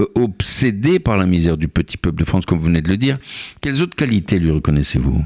[0.00, 2.96] euh, obsédé par la misère du petit peuple de France, comme vous venez de le
[2.96, 3.18] dire,
[3.60, 5.22] quelles autres qualités lui reconnaissez-vous?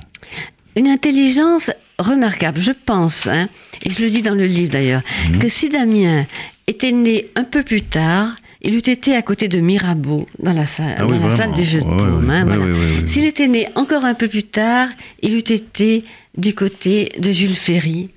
[0.75, 1.71] Une intelligence
[2.01, 3.49] remarquable, je pense, hein,
[3.85, 5.39] et je le dis dans le livre d'ailleurs, mhm.
[5.39, 6.27] que si Damien
[6.67, 10.67] était né un peu plus tard, il eût été à côté de Mirabeau dans la
[10.67, 12.29] salle, ah dans la salle des Jeux de paume.
[12.29, 14.89] Hein, S'il était né encore un peu plus tard,
[15.23, 16.05] il eût été
[16.37, 18.11] du côté de Jules Ferry.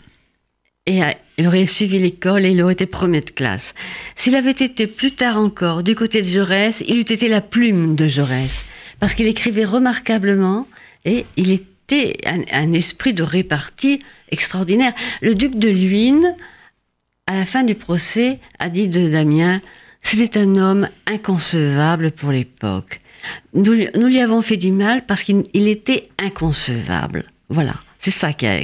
[0.86, 3.74] Et euh, il aurait suivi l'école et il aurait été premier de classe.
[4.16, 7.96] S'il avait été plus tard encore du côté de Jaurès, il eût été la plume
[7.96, 8.66] de Jaurès.
[9.00, 10.68] Parce qu'il écrivait remarquablement
[11.06, 14.94] et il était un, un esprit de répartie extraordinaire.
[15.22, 16.36] Le duc de Luynes,
[17.28, 19.62] à la fin du procès, a dit de Damien
[20.04, 23.02] c'était un homme inconcevable pour l'époque.
[23.54, 27.24] Nous, lui avons fait du mal parce qu'il était inconcevable.
[27.50, 28.60] Voilà, c'est ça qui a,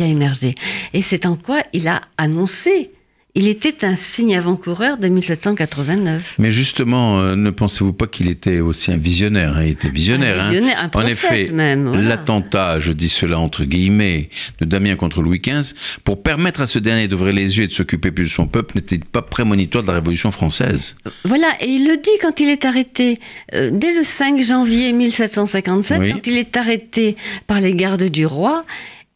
[0.00, 0.54] émergé.
[0.92, 2.92] Et c'est en quoi il a annoncé
[3.36, 6.36] il était un signe avant-coureur de 1789.
[6.38, 9.64] Mais justement, euh, ne pensez-vous pas qu'il était aussi un visionnaire hein?
[9.64, 10.40] Il était visionnaire.
[10.40, 10.90] Un visionnaire, hein.
[10.92, 16.22] un en effet, l'attentat, je dis cela entre guillemets, de Damien contre Louis XV, pour
[16.22, 18.98] permettre à ce dernier d'ouvrir les yeux et de s'occuper plus de son peuple, n'était
[18.98, 20.96] pas prémonitoire de la Révolution française?
[21.24, 23.18] Voilà, et il le dit quand il est arrêté.
[23.52, 27.16] Euh, dès le 5 janvier 1757, quand il est arrêté
[27.48, 28.64] par les gardes du roi,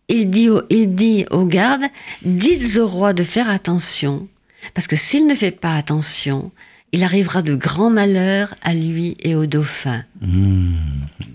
[0.08, 1.86] il dit, il dit aux gardes,
[2.22, 4.28] dites au roi de faire attention,
[4.74, 6.50] parce que s'il ne fait pas attention,
[6.92, 10.04] il arrivera de grands malheurs à lui et au dauphin.
[10.22, 10.72] Hmm.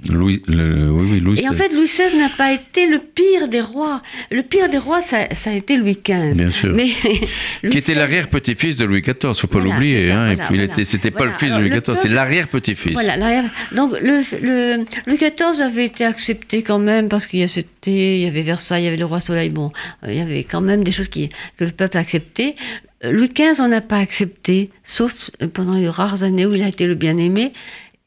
[0.10, 4.02] Louis, Louis et en fait, Louis XVI n'a pas été le pire des rois.
[4.32, 6.38] Le pire des rois, ça, a été Louis XV.
[6.38, 6.74] Bien sûr.
[6.74, 6.90] Mais
[7.70, 10.12] qui était l'arrière-petit-fils de Louis XIV, faut pas l'oublier.
[10.12, 10.34] Hein.
[10.48, 12.94] puis, il c'était pas le fils de Louis XIV, c'est l'arrière-petit-fils.
[12.94, 18.42] Voilà, donc le, Louis XIV avait été accepté quand même parce qu'il y, y avait
[18.42, 19.50] Versailles, il y avait le roi Soleil.
[19.50, 19.72] Bon,
[20.08, 22.56] il y avait quand même des choses qui, que le peuple acceptait.
[23.04, 26.88] Louis XV, on n'a pas accepté, sauf pendant les rares années où il a été
[26.88, 27.54] le bien-aimé.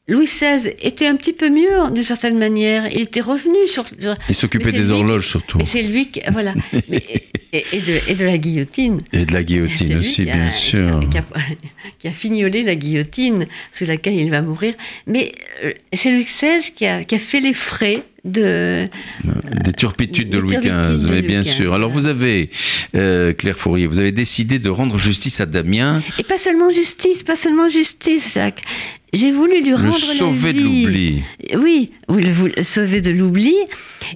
[0.09, 2.87] Louis XVI était un petit peu mieux d'une certaine manière.
[2.93, 3.83] Il était revenu sur.
[4.29, 5.59] il s'occupait des horloges surtout.
[5.59, 6.21] Et c'est lui qui.
[6.31, 6.53] Voilà.
[7.53, 9.01] et, de, la guillotine.
[9.11, 11.01] Et de la guillotine aussi, bien sûr.
[11.99, 14.73] Qui a, fignolé la guillotine sous laquelle il va mourir.
[15.07, 15.33] Mais
[15.63, 18.87] euh, c'est Louis XVI qui a, qui a fait les frais de...
[19.63, 21.73] Des turpitudes de Louis XV, de mais bien sûr.
[21.73, 22.49] Alors vous avez,
[22.95, 27.23] euh, Claire Fourier, vous avez décidé de rendre justice à Damien, Et pas seulement justice,
[27.23, 28.61] pas seulement justice, Jacques.
[29.13, 30.83] J'ai voulu lui le rendre sauver la de vie.
[30.83, 31.23] l'oubli.
[31.55, 33.55] Oui, vous le, le sauver de l'oubli.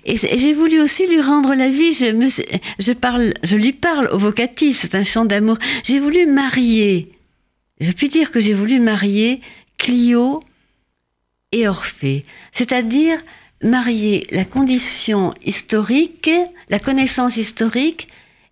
[0.06, 1.94] Et, j'ai voulu aussi lui rendre la vie.
[1.94, 5.58] Je, me, je, parle, je lui parle au vocatif, c'est un chant d'amour.
[5.84, 7.10] J'ai voulu marier.
[7.80, 9.40] Je puis dire que j'ai voulu marier
[9.78, 10.42] Clio
[11.54, 12.26] et Orphée.
[12.52, 13.18] C'est-à-dire
[13.64, 16.30] marier la condition historique,
[16.70, 18.08] la connaissance historique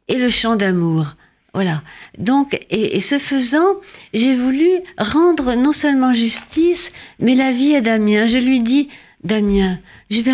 [0.07, 1.15] et le chant d'amour.
[1.53, 1.81] Voilà.
[2.17, 3.75] Donc, et, et ce faisant,
[4.13, 8.27] j'ai voulu rendre non seulement justice, mais la vie à Damien.
[8.27, 8.89] Je lui dis,
[9.23, 10.33] Damien, je vais,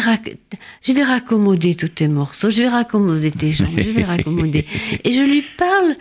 [0.83, 4.65] je vais raccommoder tous tes morceaux, je vais raccommoder tes jambes, je vais raccommoder.
[5.03, 5.95] Et je lui parle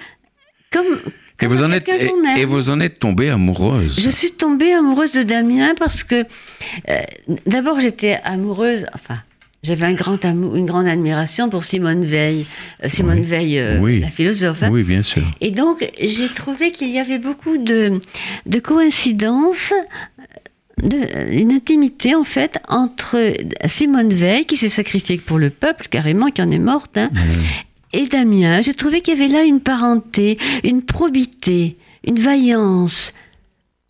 [0.71, 1.01] comme,
[1.45, 2.39] Et vous, en êtes, quelqu'un et, qu'on aime.
[2.39, 4.01] et vous en êtes tombée amoureuse.
[4.01, 6.25] Je suis tombée amoureuse de Damien parce que
[6.89, 7.01] euh,
[7.47, 9.19] d'abord j'étais amoureuse, enfin
[9.63, 12.47] j'avais un grand amour, une grande admiration pour Simone Veil,
[12.83, 13.25] Euh, Simone Oui.
[13.25, 14.01] Veil, euh, Oui.
[14.01, 14.63] la philosophe.
[14.63, 14.69] hein.
[14.71, 15.23] Oui, bien sûr.
[15.41, 17.99] Et donc j'ai trouvé qu'il y avait beaucoup de,
[18.47, 19.73] de coïncidences,
[20.83, 20.99] de,
[21.33, 23.33] une intimité en fait entre
[23.67, 27.11] Simone Veil qui s'est sacrifiée pour le peuple carrément, qui en est morte, hein,
[27.95, 28.61] et Damien.
[28.61, 33.13] J'ai trouvé qu'il y avait là une parenté, une probité, une vaillance,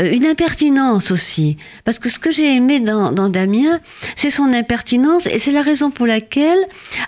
[0.00, 1.56] euh, une impertinence aussi.
[1.84, 3.80] Parce que ce que j'ai aimé dans, dans Damien,
[4.14, 6.58] c'est son impertinence, et c'est la raison pour laquelle,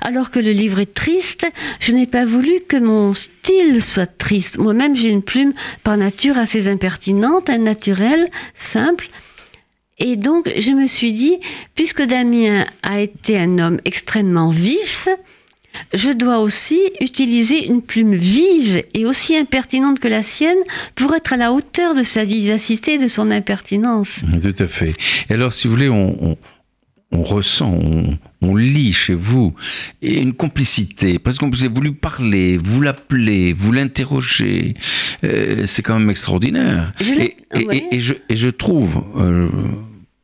[0.01, 1.47] alors que le livre est triste,
[1.81, 4.59] je n'ai pas voulu que mon style soit triste.
[4.59, 9.09] Moi-même, j'ai une plume par nature assez impertinente, un naturel, simple.
[9.99, 11.39] Et donc, je me suis dit,
[11.75, 15.09] puisque Damien a été un homme extrêmement vif,
[15.95, 20.59] je dois aussi utiliser une plume vive et aussi impertinente que la sienne
[20.95, 24.21] pour être à la hauteur de sa vivacité et de son impertinence.
[24.43, 24.95] Tout à fait.
[25.31, 26.37] Et alors, si vous voulez, on, on,
[27.13, 29.55] on ressent, on, on lit chez vous
[30.03, 34.75] et une complicité, parce qu'on vous a voulu parler, vous l'appeler, vous l'interroger.
[35.25, 36.93] Euh, c'est quand même extraordinaire.
[37.01, 37.85] Je et, et- ouais.
[37.93, 39.49] et- je, et je trouve, euh,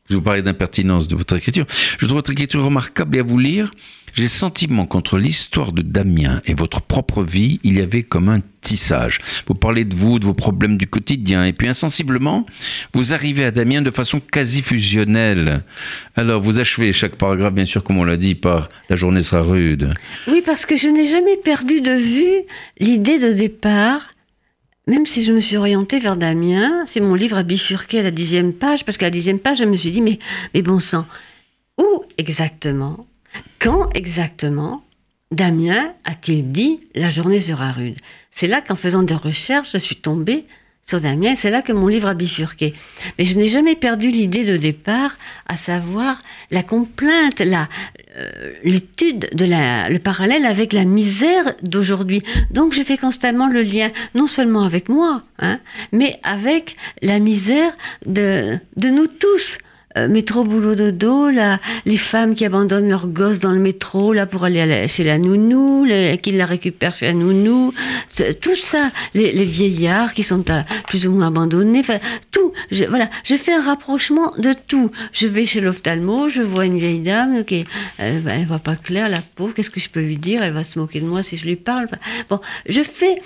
[0.09, 1.65] vous parlez d'impertinence de votre écriture,
[1.97, 3.73] je trouve votre écriture remarquable et à vous lire,
[4.13, 8.29] j'ai le sentiment qu'entre l'histoire de Damien et votre propre vie, il y avait comme
[8.29, 9.19] un tissage.
[9.47, 12.45] Vous parlez de vous, de vos problèmes du quotidien, et puis insensiblement,
[12.93, 15.63] vous arrivez à Damien de façon quasi fusionnelle.
[16.15, 19.41] Alors, vous achevez chaque paragraphe, bien sûr, comme on l'a dit, par La journée sera
[19.41, 19.93] rude.
[20.27, 22.43] Oui, parce que je n'ai jamais perdu de vue
[22.79, 24.13] l'idée de départ,
[24.87, 26.85] même si je me suis orientée vers Damien.
[26.85, 29.65] C'est mon livre à bifurquer à la dixième page, parce qu'à la dixième page, je
[29.65, 30.19] me suis dit, mais,
[30.53, 31.05] mais bon sang,
[31.79, 33.07] où exactement,
[33.59, 34.83] quand exactement,
[35.31, 37.97] Damien a-t-il dit la journée sera rude?
[38.31, 40.45] C'est là qu'en faisant des recherches, je suis tombée
[40.85, 42.73] sur Damien, c'est là que mon livre a bifurqué.
[43.17, 45.17] Mais je n'ai jamais perdu l'idée de départ,
[45.47, 47.69] à savoir la complainte, la,
[48.17, 52.21] euh, l'étude de la, le parallèle avec la misère d'aujourd'hui.
[52.51, 55.59] Donc je fais constamment le lien, non seulement avec moi, hein,
[55.93, 57.71] mais avec la misère
[58.05, 59.57] de, de nous tous.
[59.97, 64.25] Euh, métro boulot dodo, là, les femmes qui abandonnent leurs gosses dans le métro là
[64.25, 67.73] pour aller la- chez la nounou, les, qui la récupèrent chez la nounou,
[68.41, 71.99] tout ça, les, les vieillards qui sont à- plus ou moins abandonnés, enfin
[72.31, 72.53] tout.
[72.71, 74.89] Je, voilà, je fais un rapprochement de tout.
[75.11, 77.65] Je vais chez l'ophtalmo, je vois une vieille dame qui,
[77.99, 79.53] euh, ben, elle voit pas clair, la pauvre.
[79.53, 80.41] Qu'est-ce que je peux lui dire?
[80.41, 81.87] Elle va se moquer de moi si je lui parle.
[82.29, 83.21] Bon, je fais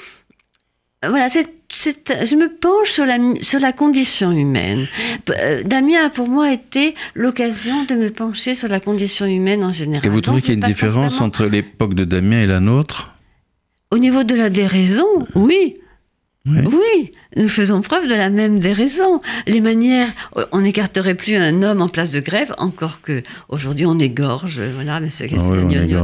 [1.08, 4.88] voilà, c'est- je me penche sur la, sur la condition humaine.
[5.30, 9.72] Euh, Damien a pour moi été l'occasion de me pencher sur la condition humaine en
[9.72, 10.06] général.
[10.06, 12.60] Et vous trouvez qu'il y a une différence constamment- entre l'époque de Damien et la
[12.60, 13.12] nôtre?
[13.92, 15.76] Au niveau de la déraison, oui.
[16.48, 16.60] Oui.
[16.66, 19.22] Oui, nous faisons preuve de la même déraison.
[19.46, 20.08] Les manières,
[20.52, 25.00] on n'écarterait plus un homme en place de grève, encore que aujourd'hui on égorge, voilà,
[25.00, 25.96] monsieur Ah oui,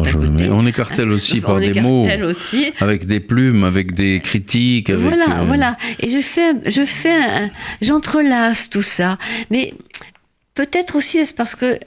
[0.50, 2.72] on, on écartèle aussi On par des mots, aussi.
[2.80, 4.90] avec des plumes, avec des critiques.
[4.90, 5.78] Avec, Voilà, euh, voilà.
[6.00, 7.50] Et je fais, je fais,
[7.82, 9.18] j'entrelace tout ça.
[9.50, 9.74] Mais
[10.56, 11.80] peut-être aussi est-ce parce que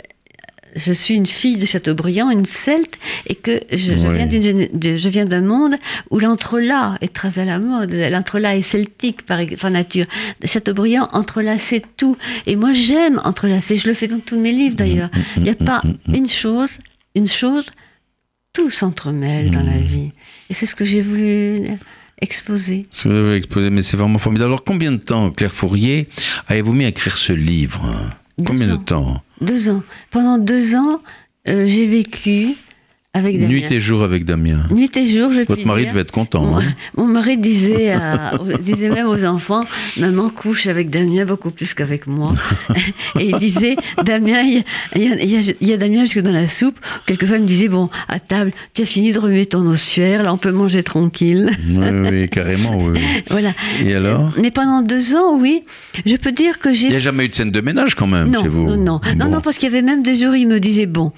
[0.74, 4.96] je suis une fille de Chateaubriand, une celte, et que je, viens d'une géné- de-
[4.96, 5.76] je viens d'un monde
[6.10, 7.92] où l'entrelac est très à la mode.
[7.92, 10.06] L'entrelac est celtique par, par nature.
[10.44, 12.16] Chateaubriand entrelaçait tout.
[12.46, 13.76] Et moi, j'aime entrelacer.
[13.76, 15.10] Je le fais dans tous mes livres, d'ailleurs.
[15.36, 16.78] Il n'y a pas une chose,
[17.14, 17.66] une chose,
[18.52, 20.12] tout s'entremêle dans la vie.
[20.50, 21.62] Et c'est ce que j'ai voulu
[23.10, 24.48] avez exposé, mais c'est vraiment formidable.
[24.50, 26.08] Alors, combien de temps, Claire Fourier,
[26.48, 27.84] avez-vous mis à écrire ce livre?
[28.44, 29.22] Combien de temps?
[29.40, 29.82] Deux ans.
[30.10, 31.00] Pendant deux ans,
[31.48, 32.54] euh, j'ai vécu
[33.16, 33.48] avec Damien.
[33.48, 34.66] Nuit et jour avec Damien.
[34.70, 35.90] Nuit et jour, je Votre mari dire.
[35.92, 36.42] devait être content.
[36.44, 36.62] Mon, hein
[36.96, 39.62] mon mari disait, à- disait même aux enfants,
[39.96, 42.34] maman couche avec Damien beaucoup plus qu'avec moi.
[43.18, 44.64] Et il disait, Damien, il
[45.02, 46.78] y a, y y y Damien jusque dans la soupe.
[47.06, 50.32] Quelquefois, il me disait, bon, à table, tu as fini de remuer ton ossuaire, là,
[50.34, 51.50] on peut manger tranquille.
[51.68, 53.00] oui, oui, carrément, oui.
[53.30, 53.52] Voilà.
[53.84, 54.32] Et alors?
[54.40, 55.62] Mais pendant deux ans, oui,
[56.04, 58.06] je peux dire que j'ai Il n'y a jamais eu de scène de ménage quand
[58.06, 59.30] même non, chez vous non, non, non, Bon.
[59.32, 61.12] non, parce qu'il y avait même des jours, il me disait bon,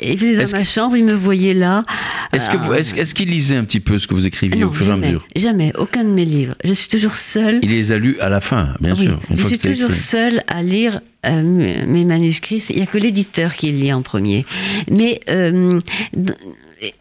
[0.00, 1.84] il venait dans ma chambre, il me voyait là.
[2.32, 4.58] Est-ce que vous- Ah, est-ce est-ce qu'il lisait un petit peu ce que vous écriviez
[4.60, 6.54] non, au fur et à mesure jamais, aucun de mes livres.
[6.64, 7.60] Je suis toujours seule.
[7.62, 9.20] Il les a lus à la fin, bien oui, sûr.
[9.30, 10.00] je suis toujours écrit.
[10.00, 11.42] seule à lire euh,
[11.86, 12.64] mes manuscrits.
[12.70, 14.46] Il n'y a que l'éditeur qui lit en premier.
[14.90, 15.78] Mais euh,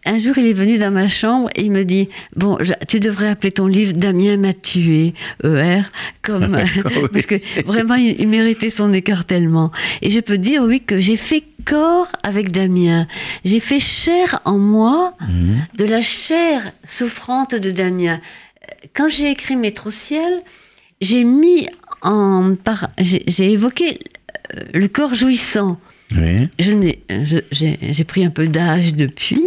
[0.06, 3.00] un jour, il est venu dans ma chambre et il me dit Bon, je- tu
[3.00, 5.14] devrais appeler ton livre Damien m'a tué,
[5.44, 5.84] ER,
[6.22, 6.58] comme.
[6.86, 7.08] Oui.
[7.14, 9.72] parce que vraiment, il, il méritait son écartèlement.
[10.02, 13.08] Et je peux dire, oui, que j'ai fait corps avec Damien.
[13.46, 15.66] J'ai fait chair en moi Mhm.
[15.76, 18.20] de la chair souffrante de Damien.
[18.96, 20.42] Quand j'ai écrit Métro Ciel,
[21.02, 21.68] j'ai mis
[22.02, 22.56] en.
[22.64, 24.00] par- j'ai évoqué
[24.56, 25.78] euh, le corps jouissant.
[26.16, 27.04] Oui, Je n'ai-
[27.52, 29.42] j'ai pris un peu d'âge depuis.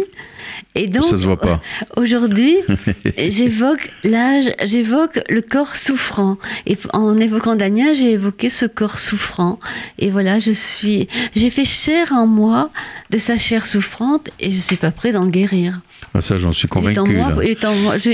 [0.75, 1.61] Et donc, ça se voit pas.
[1.97, 2.55] Aujourd'hui,
[3.17, 6.37] j'évoque l'âge, j'évoque le corps souffrant.
[6.65, 9.59] Et en évoquant Damien, j'ai évoqué ce corps souffrant.
[9.99, 12.69] Et voilà, je suis, j'ai fait chair en moi
[13.09, 15.81] de sa chair souffrante et je suis pas prêt d'en guérir.
[16.13, 17.17] Ah, ça, j'en suis convaincu.
[17.43, 17.57] il,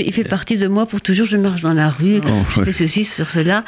[0.06, 1.26] il fait partie de moi pour toujours.
[1.26, 2.64] Je marche dans la rue, Oh, je ouais.
[2.66, 3.64] fais ceci sur cela.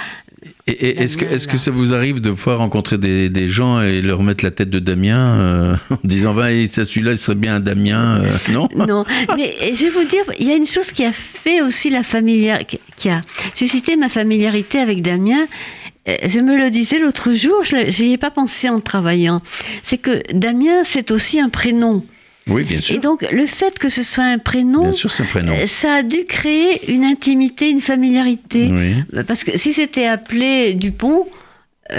[0.66, 4.00] Et, est-ce que, est-ce que ça vous arrive de fois rencontrer des, des gens et
[4.00, 7.60] leur mettre la tête de Damien euh, en disant va, celui-là, il serait bien un
[7.60, 8.68] Damien euh, Non?
[8.74, 9.04] Non,
[9.36, 12.02] mais je vais vous dire, il y a une chose qui a fait aussi la
[12.02, 13.20] familiarité, qui a
[13.54, 15.46] suscité ma familiarité avec Damien.
[16.08, 19.42] Euh, Je me le disais l'autre jour, je n'y ai pas pensé en travaillant.
[19.82, 22.04] C'est que Damien, c'est aussi un prénom.
[22.50, 22.96] Oui, bien sûr.
[22.96, 25.52] Et donc, le fait que ce soit un prénom, Bien sûr, c'est un prénom.
[25.52, 28.68] euh, ça a dû créer une intimité, une familiarité.
[28.70, 29.22] Oui.
[29.26, 31.26] Parce que si c'était appelé Dupont,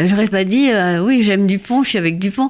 [0.05, 2.49] j'aurais pas dit euh, oui j'aime Dupont, je suis avec Dupont.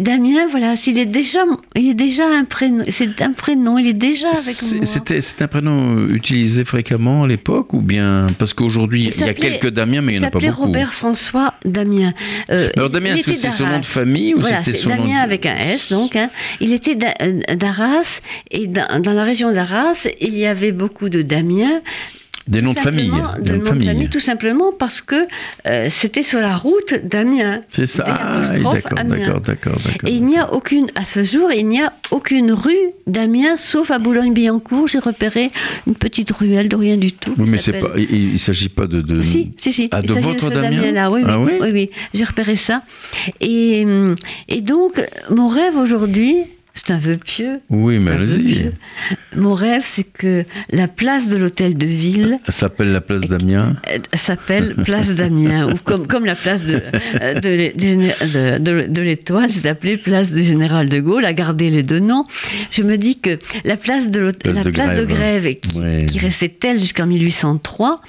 [0.00, 1.40] Damien, voilà, s'il est déjà,
[1.76, 4.84] il est déjà un prénom, c'est un prénom, il est déjà avec C'est- moi.
[4.86, 9.34] C'était c'est un prénom utilisé fréquemment à l'époque ou bien parce qu'aujourd'hui il y a
[9.34, 10.62] quelques Damiens mais il Il n'y en a pas beaucoup.
[10.62, 12.12] Robert François Damien.
[12.50, 14.76] Euh, Alors il- Damien, il est-ce que c'est son nom de famille ou Voilà, c'était
[14.78, 16.16] c'est son nom Damien de- avec un S, donc.
[16.16, 16.30] hein.
[16.60, 18.20] Il était d'A- euh, d'Arras,
[18.50, 21.80] et dans, dans la région d'Arras, il y avait beaucoup de Damiens.
[22.48, 23.10] Des noms de famille.
[23.40, 23.86] Des de noms de famille.
[23.88, 25.16] famille, tout simplement parce que
[25.66, 27.62] euh, c'était sur la route d'Amiens.
[27.70, 28.04] C'est ça.
[28.06, 29.40] Ah, d'accord, d'accord,
[29.84, 30.08] d'accord.
[30.08, 32.74] Et il n'y a aucune, à ce jour, il n'y a aucune rue
[33.08, 34.86] d'Amiens, sauf à Boulogne-Billancourt.
[34.86, 35.50] J'ai repéré
[35.88, 37.34] une petite ruelle de rien du tout.
[37.36, 37.88] Oui, mais pas.
[37.96, 39.00] Il, il s'agit pas de.
[39.00, 39.88] de- Si, si, si.
[39.90, 41.90] Ah, Il de s'agit votre ce Damien là oui, oui, Ah oui oui, oui.
[42.14, 42.82] J'ai repéré ça.
[43.40, 43.84] Et,
[44.48, 44.92] et donc,
[45.30, 46.36] mon rêve aujourd'hui,
[46.76, 47.60] c'est un vœu pieux.
[47.70, 48.70] Oui, mais allez-y.
[49.34, 53.76] Mon rêve, c'est que la place de l'hôtel de ville s'appelle la place d'Amiens.
[53.90, 56.80] euh, s'appelle Place d'Amiens, ou comme, comme la place de,
[57.20, 62.26] euh, de, l'Étoile, c'est appelé Place du Général de Gaulle, a gardé les deux noms.
[62.70, 65.42] Je me dis que la place de, l'hôtel- Place la de place de Grève.
[65.42, 68.00] Grève, qui, qui restait telle jusqu'en 1803,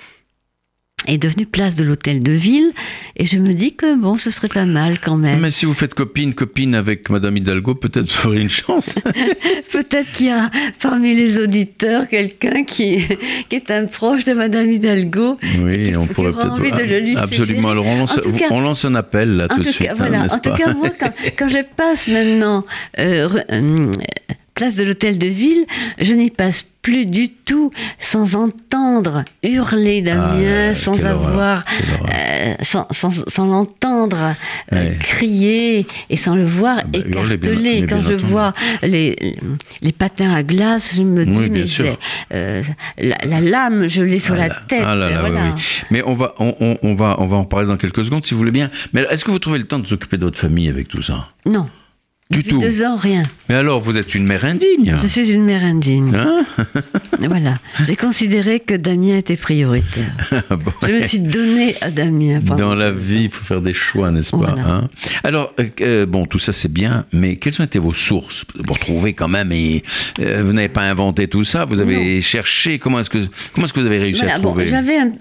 [1.08, 2.72] est devenue place de l'hôtel de ville.
[3.16, 5.40] Et je me dis que bon, ce serait pas mal quand même.
[5.42, 8.96] Mais si vous faites copine, copine avec Madame Hidalgo, peut-être vous aurez une chance.
[9.72, 10.50] Peut-être qu'il y a
[10.82, 13.04] parmi les auditeurs quelqu'un qui,
[13.50, 15.38] qui est un proche de Madame Hidalgo.
[15.62, 16.52] Oui, on pourrait peut-être.
[16.52, 17.70] envie de le lui Absolument.
[17.70, 19.88] Alors on lance, cas- on lance un appel là tout de suite.
[19.88, 20.24] cas, hein, voilà.
[20.24, 22.66] n'est-ce En tout cas, moi, quand, quand je passe maintenant
[23.00, 23.92] euh, euh,
[24.58, 25.66] place de l'hôtel de ville,
[26.00, 31.66] je n'y passe plus du tout sans entendre hurler Damien, Ah, sans quelle horreur, avoir,
[32.14, 34.36] euh, sans, sans, sans l'entendre
[34.72, 37.82] euh, crier et sans le voir bah, bien- écarteler.
[37.82, 38.24] mais Quand je entendu.
[38.24, 38.54] vois
[38.84, 39.16] les,
[39.82, 41.66] les patins à glace, je me dis, Oui, mais
[42.34, 42.62] euh,
[42.98, 44.84] la, la lame, je l'ai sur Ah la tête.
[44.86, 45.54] ah là là, oui, voilà.
[45.56, 45.62] oui.
[45.92, 48.34] Mais on va, on, on- on va, on va en parler dans quelques secondes si
[48.34, 48.70] vous voulez bien.
[48.94, 51.02] Mais est-ce que vous trouvez le temps de vous occuper de votre famille avec tout
[51.02, 51.28] ça?
[51.46, 51.68] Non.
[52.30, 52.58] Du Depuis tout.
[52.60, 53.24] deux ans, rien.
[53.48, 54.98] Mais alors, vous êtes une mère indigne.
[55.02, 56.14] Je suis une mère indigne.
[56.14, 56.44] Hein
[57.20, 57.58] Voilà.
[57.86, 60.14] J'ai considéré que Damien était prioritaire.
[60.50, 62.40] Bon, Je me suis donné à Damien.
[62.40, 64.62] Dans la vie, il faut faire des choix, n'est-ce pas Voilà.
[64.68, 64.90] hein?
[65.24, 68.74] Alors, euh, euh, bon, tout ça c'est bien, mais quelles ont été vos sources Vous
[68.74, 69.84] retrouvez quand même, et
[70.20, 73.20] euh, vous n'avez pas inventé tout ça, vous avez cherché, comment est-ce que,
[73.54, 74.68] comment est-ce que vous avez réussi Voilà, à bon, trouver?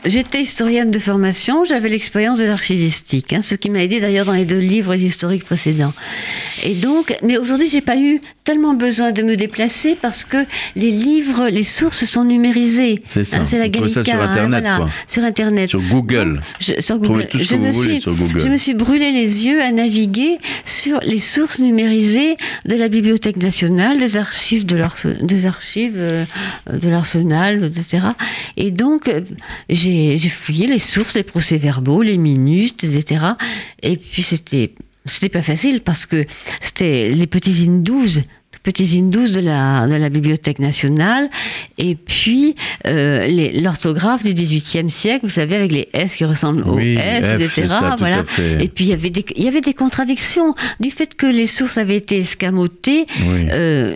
[0.06, 4.32] j'étais historienne de formation, j'avais l'expérience de l'archivistique, hein, ce qui m'a aidé d'ailleurs dans
[4.32, 5.94] les deux livres historiques précédents.
[6.64, 10.38] Et donc, donc, mais aujourd'hui, j'ai pas eu tellement besoin de me déplacer parce que
[10.76, 13.02] les livres, les sources sont numérisées.
[13.08, 13.40] C'est ça.
[13.40, 14.12] Hein, c'est la trouvez ça Gallica.
[14.12, 14.86] sur hein, Internet, voilà, quoi.
[15.06, 15.68] Sur Internet.
[15.68, 16.40] Sur Google.
[16.58, 17.28] Je, sur Google.
[17.28, 18.40] tout ce je que me vous suis, sur Google.
[18.40, 23.36] Je me suis brûlé les yeux à naviguer sur les sources numérisées de la Bibliothèque
[23.36, 24.80] nationale, des archives de
[25.20, 26.24] des archives euh,
[26.72, 28.06] de l'Arsenal, etc.
[28.56, 29.10] Et donc,
[29.68, 33.26] j'ai fouillé les sources, les procès-verbaux, les minutes, etc.
[33.82, 34.72] Et puis, c'était
[35.06, 36.24] c'était pas facile parce que
[36.60, 38.20] c'était les petits hindous
[38.66, 41.30] petits hindous de la, de la Bibliothèque nationale,
[41.78, 46.74] et puis euh, l'orthographe du XVIIIe siècle, vous savez, avec les S qui ressemblent aux
[46.74, 47.68] Oui, S, F, etc.
[47.68, 48.24] ça, voilà.
[48.58, 51.46] Et puis il y avait des, il y avait des contradictions du fait que les
[51.46, 53.06] sources avaient été escamotées.
[53.20, 53.46] Oui.
[53.52, 53.94] euh,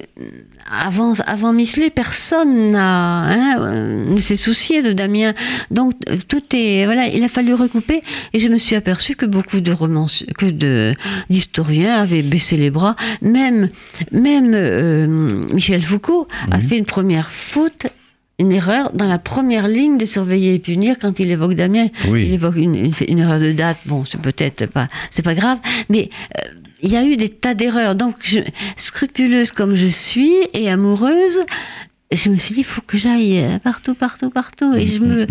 [0.70, 5.34] avant, avant Michelet, personne n'a, hein, euh, ne s'est soucié de Damien.
[5.70, 8.02] Donc euh, tout est, voilà, il a fallu recouper.
[8.32, 10.06] Et je me suis aperçu que beaucoup de romans,
[10.38, 10.94] que de
[11.28, 12.96] d'historiens avaient baissé les bras.
[13.22, 13.68] Même,
[14.12, 15.06] même euh,
[15.52, 16.62] Michel Foucault a Mhm.
[16.62, 17.86] fait une première faute.
[18.38, 21.88] Une erreur dans la première ligne de surveiller et punir quand il évoque Damien.
[22.08, 22.24] Oui.
[22.26, 23.76] Il évoque une, une- une erreur de date.
[23.84, 25.58] Bon, c'est peut-être pas, c'est pas grave,
[25.90, 26.08] mais
[26.38, 26.48] euh,
[26.82, 27.94] il y a eu des tas d'erreurs.
[27.94, 28.40] Donc, je-
[28.76, 31.40] scrupuleuse comme je suis et amoureuse,
[32.12, 34.74] je me suis dit, il faut que j'aille euh, partout, partout, partout.
[34.74, 35.26] Et je me, euh,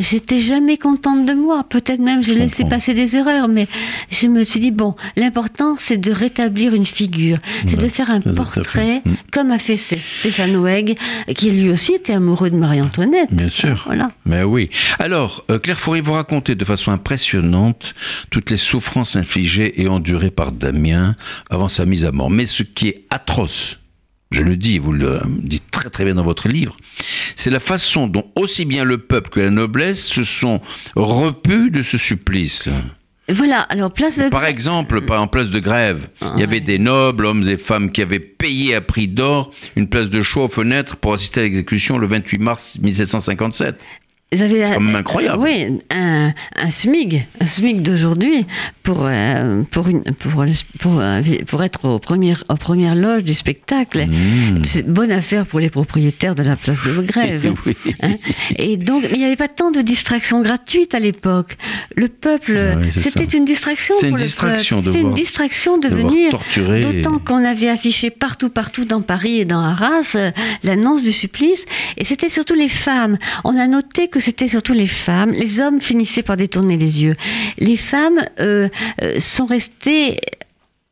[0.00, 1.64] j'étais jamais contente de moi.
[1.68, 3.68] Peut-être même j'ai laissé passer des erreurs, mais
[4.10, 7.38] je me suis dit, bon, l'important, c'est de rétablir une figure.
[7.66, 8.34] C'est Ouais, de faire un fait.
[8.34, 9.12] portrait, Mm.
[9.32, 10.98] comme a fait Stéphane Weg,
[11.36, 13.32] qui lui aussi était amoureux de Marie-Antoinette.
[13.32, 13.82] Bien sûr.
[13.86, 14.10] Voilà.
[14.26, 14.68] Mais oui.
[14.98, 17.94] Alors, euh, Claire Fourier, vous racontez de façon impressionnante
[18.28, 21.16] toutes les souffrances infligées et endurées par Damien
[21.48, 22.28] avant sa mise à mort.
[22.28, 23.78] Mais ce qui est atroce,
[24.30, 26.76] je le dis, vous le dites très très bien dans votre livre,
[27.36, 30.60] c'est la façon dont aussi bien le peuple que la noblesse se sont
[30.94, 32.68] repus de ce supplice.
[33.30, 34.28] Voilà, alors place de...
[34.28, 38.02] Par exemple, en place de grève, il y avait des nobles, hommes et femmes, qui
[38.02, 41.96] avaient payé à prix d'or une place de choix aux fenêtres pour assister à l'exécution
[41.96, 43.80] le 28 mars 1757.
[44.32, 45.42] C'est quand même incroyable.
[45.42, 48.46] Oui, un, un SMIG, un SMIG d'aujourd'hui
[48.84, 50.44] pour, euh, pour, une, pour,
[50.78, 54.06] pour, euh, pour être aux premières, aux premières loges du spectacle.
[54.06, 54.62] Mmh.
[54.64, 57.54] C'est une bonne affaire pour les propriétaires de la place de grève.
[57.66, 57.74] Oui.
[58.02, 58.14] Hein.
[58.56, 61.56] Et donc, il n'y avait pas tant de distractions gratuites à l'époque.
[61.96, 64.86] Le peuple, Ah oui, c'était une distraction C'est pour une le distraction peuple.
[64.88, 66.30] de C'est une distraction de, de venir.
[66.30, 66.80] torturer.
[66.82, 70.30] D'autant qu'on avait affiché partout, partout dans Paris et dans Arras euh,
[70.62, 71.64] l'annonce du supplice.
[71.96, 73.18] Et c'était surtout les femmes.
[73.44, 75.32] On a noté que c'était surtout les femmes.
[75.32, 77.16] Les hommes finissaient par détourner les yeux.
[77.58, 78.68] Les femmes euh,
[79.02, 80.20] euh, sont restées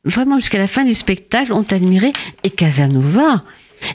[0.04, 2.12] vraiment jusqu'à la fin du spectacle, ont admiré.
[2.44, 3.44] Et Casanova.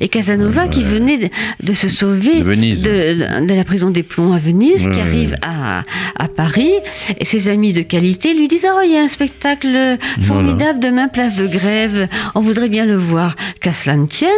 [0.01, 1.31] Et Casanova qui venait
[1.61, 2.83] de, se sauver De Venise.
[2.83, 5.83] de, de la prison des plombs à Venise, qui arrive à,
[6.17, 6.71] à Paris,
[7.19, 11.07] et ses amis de qualité lui disent Oh, il y a un spectacle formidable demain,
[11.07, 13.35] place de grève, on voudrait bien le voir.
[13.61, 14.29] Qu'à cela ne tienne,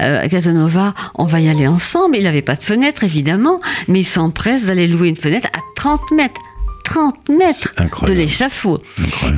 [0.00, 2.16] euh, Casanova, on va y aller ensemble.
[2.16, 6.00] Il n'avait pas de fenêtre, évidemment, mais il s'empresse d'aller louer une fenêtre à 30
[6.12, 6.40] mètres.
[6.84, 7.74] 30 mètres
[8.06, 8.78] de l'échafaud.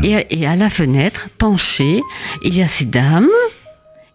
[0.03, 2.03] Et, et à la fenêtre, penchée,
[2.45, 3.29] il y a ces dames.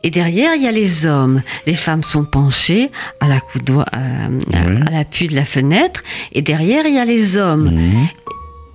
[0.03, 1.41] Et derrière, il y a les hommes.
[1.65, 2.89] Les femmes sont penchées
[3.19, 4.29] à la coudoir, à, à-
[4.67, 4.81] Oui.
[4.87, 6.03] à l'appui de la fenêtre.
[6.33, 7.69] Et derrière, il y a les hommes.
[7.73, 8.07] Mmh.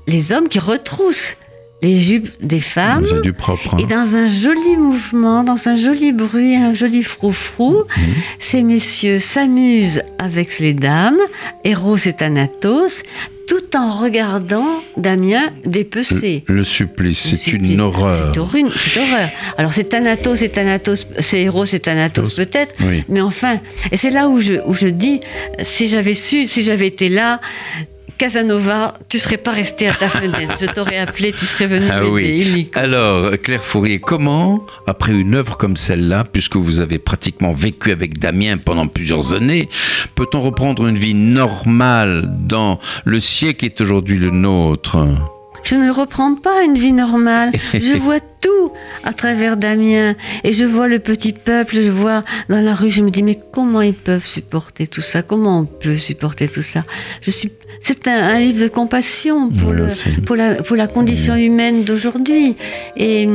[0.07, 1.37] Les hommes qui retroussent
[1.83, 3.05] les jupes des femmes.
[3.23, 3.75] Du propre.
[3.75, 3.79] hein.
[3.79, 8.05] Et dans un joli mouvement, dans un joli bruit, un joli froufrou, Mhm.
[8.41, 11.19] ces messieurs s'amusent avec les dames,
[11.65, 13.03] Eros et Thanatos,
[13.49, 16.45] tout en regardant Damien dépecer.
[16.47, 18.31] Le supplice, c'est une horreur.
[18.35, 18.39] C'est
[18.77, 19.31] c'est horreur.
[19.57, 23.05] Alors c'est Thanatos et Thanatos, c'est Eros et Thanatos peut-être, Oui.
[23.09, 23.59] mais enfin,
[23.91, 25.21] et c'est là où je, où je dis,
[25.63, 27.41] si j'avais su, si j'avais été là,
[28.19, 30.57] Casanova, tu serais pas resté à ta fenêtre.
[30.61, 32.69] Je t'aurais appelé, tu serais venu Ah oui.
[32.75, 38.19] Alors, Claire Fourier, comment, après une œuvre comme celle-là, puisque vous avez pratiquement vécu avec
[38.19, 39.69] Damien pendant plusieurs années,
[40.17, 44.99] peut-on reprendre une vie normale dans le siècle qui est aujourd'hui le nôtre?
[45.65, 47.53] Je ne reprends pas une vie normale.
[47.75, 48.73] Je vois tout
[49.05, 50.15] à travers Damien.
[50.45, 53.39] Et je vois le petit peuple, je vois dans la rue, je me dis, mais
[53.53, 55.23] comment ils peuvent supporter tout ça?
[55.23, 56.85] Comment on peut supporter tout ça?
[57.23, 57.53] Je suis...
[57.81, 61.37] C'est un, un livre de compassion pour, Voilà, le, c'est- pour, la, pour la condition
[61.37, 62.57] humaine d'aujourd'hui.
[62.97, 63.29] Et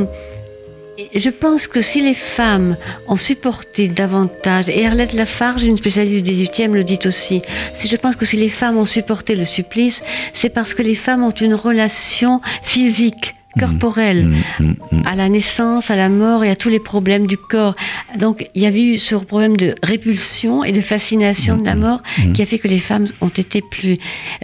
[1.14, 2.76] je pense que si les femmes
[3.08, 7.42] ont supporté davantage, et Arlette Lafarge, une spécialiste du 18e, le dit aussi,
[7.74, 10.94] si je pense que si les femmes ont supporté le supplice, c'est parce que les
[10.94, 15.02] femmes ont une relation physique, corporelle, Mmh, mmh, mmh.
[15.06, 17.74] à la naissance, à la mort et à tous les problèmes du corps.
[18.18, 22.02] Donc il y avait eu ce problème de répulsion et de fascination de la mort
[22.34, 23.96] qui a fait que les femmes ont été plus...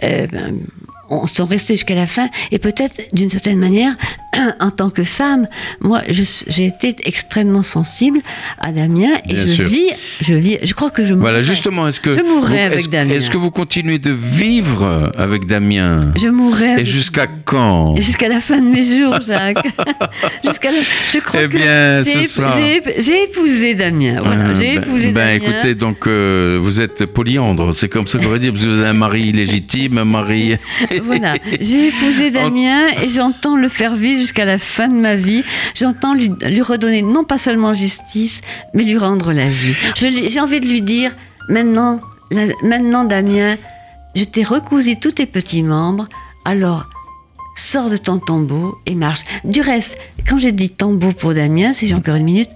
[0.03, 0.55] euh, ben,
[1.11, 3.95] on- sont restées jusqu'à la fin et peut-être d'une certaine manière
[4.59, 5.47] en tant que femme,
[5.81, 8.19] moi, j'ai été extrêmement sensible
[8.59, 9.67] à Damien et Bien je sûr.
[9.67, 9.89] vis,
[10.21, 11.43] je vis, je crois que je Voilà, mourrai.
[11.43, 13.13] justement, est-ce que Je mourrai vous- avec Damien.
[13.15, 18.39] Est-ce que vous continuez de vivre avec Damien Je mourrai Et jusqu'à quand jusqu'à la
[18.41, 19.57] fin de mes jours, Jacques.
[20.45, 20.77] jusqu'à la...
[21.13, 22.55] Je crois Eh que j'ai sera-
[23.23, 24.19] épousé Damien.
[24.23, 25.57] Voilà, Euh, j'ai ben- épousé ben, Damien.
[25.57, 28.79] écoutez, donc euh, vous êtes polyandre, c'est comme ça qu'on va dire, parce que vous
[28.79, 30.55] avez un mari légitime, un mari.
[31.03, 35.43] Voilà, j'ai épousé Damien et j'entends le faire vivre jusqu'à la fin de ma vie.
[35.75, 38.41] J'entends lui, lui redonner non pas seulement justice,
[38.73, 39.73] mais lui rendre la vie.
[39.95, 41.11] J'ai envie de lui dire,
[41.49, 41.99] maintenant,
[42.31, 43.57] la- maintenant Damien,
[44.15, 46.07] je t'ai recousu tous tes petits membres,
[46.45, 46.85] alors
[47.55, 49.21] sors de ton tombeau et marche.
[49.43, 49.97] Du reste,
[50.27, 52.49] quand j'ai dit tombeau pour Damien, si j'ai encore une minute,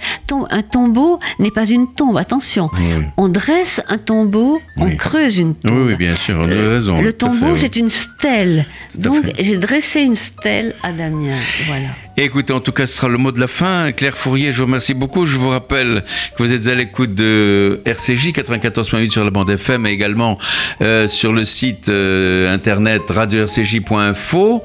[0.49, 2.69] un tombeau n'est pas une tombe, attention.
[2.73, 5.71] Oui, On dresse un tombeau, on creuse une tombe.
[5.71, 7.01] oui, oui, bien sûr, vous avez raison.
[7.01, 8.65] Le tombeau, c'est une stèle.
[8.97, 11.37] Donc, j'ai dressé une stèle à Damien.
[11.67, 11.87] Voilà.
[12.17, 13.91] Écoutez, en tout cas, ce sera le mot de la fin.
[13.91, 15.25] Claire Fourier, je vous remercie beaucoup.
[15.25, 16.05] Je vous rappelle
[16.37, 20.37] que vous êtes à l'écoute de RCJ 94.8 sur la bande FM et également
[20.81, 24.63] euh, sur le site euh, internet radio-rcj.info,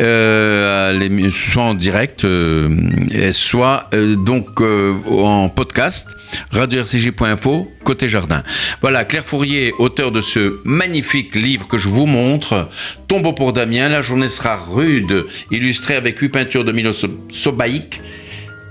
[0.00, 2.41] euh, soit en direct, euh,
[3.32, 6.08] soit euh, donc euh, en podcast
[6.50, 8.42] radio-rcj.info côté jardin.
[8.80, 12.68] Voilà, Claire Fourier, auteur de ce magnifique livre que je vous montre,
[13.08, 18.00] Tombeau pour Damien, la journée sera rude, illustré avec huit peintures de Milo So- Sobaïk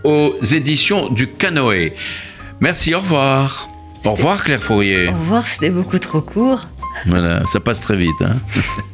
[0.04, 1.94] aux éditions du Canoë.
[2.60, 3.68] Merci, au revoir.
[4.06, 5.10] Au revoir Claire Fourier.
[5.10, 6.66] Au revoir, c'était beaucoup trop court.
[7.06, 8.22] Voilà, ça passe très vite.
[8.22, 8.36] Hein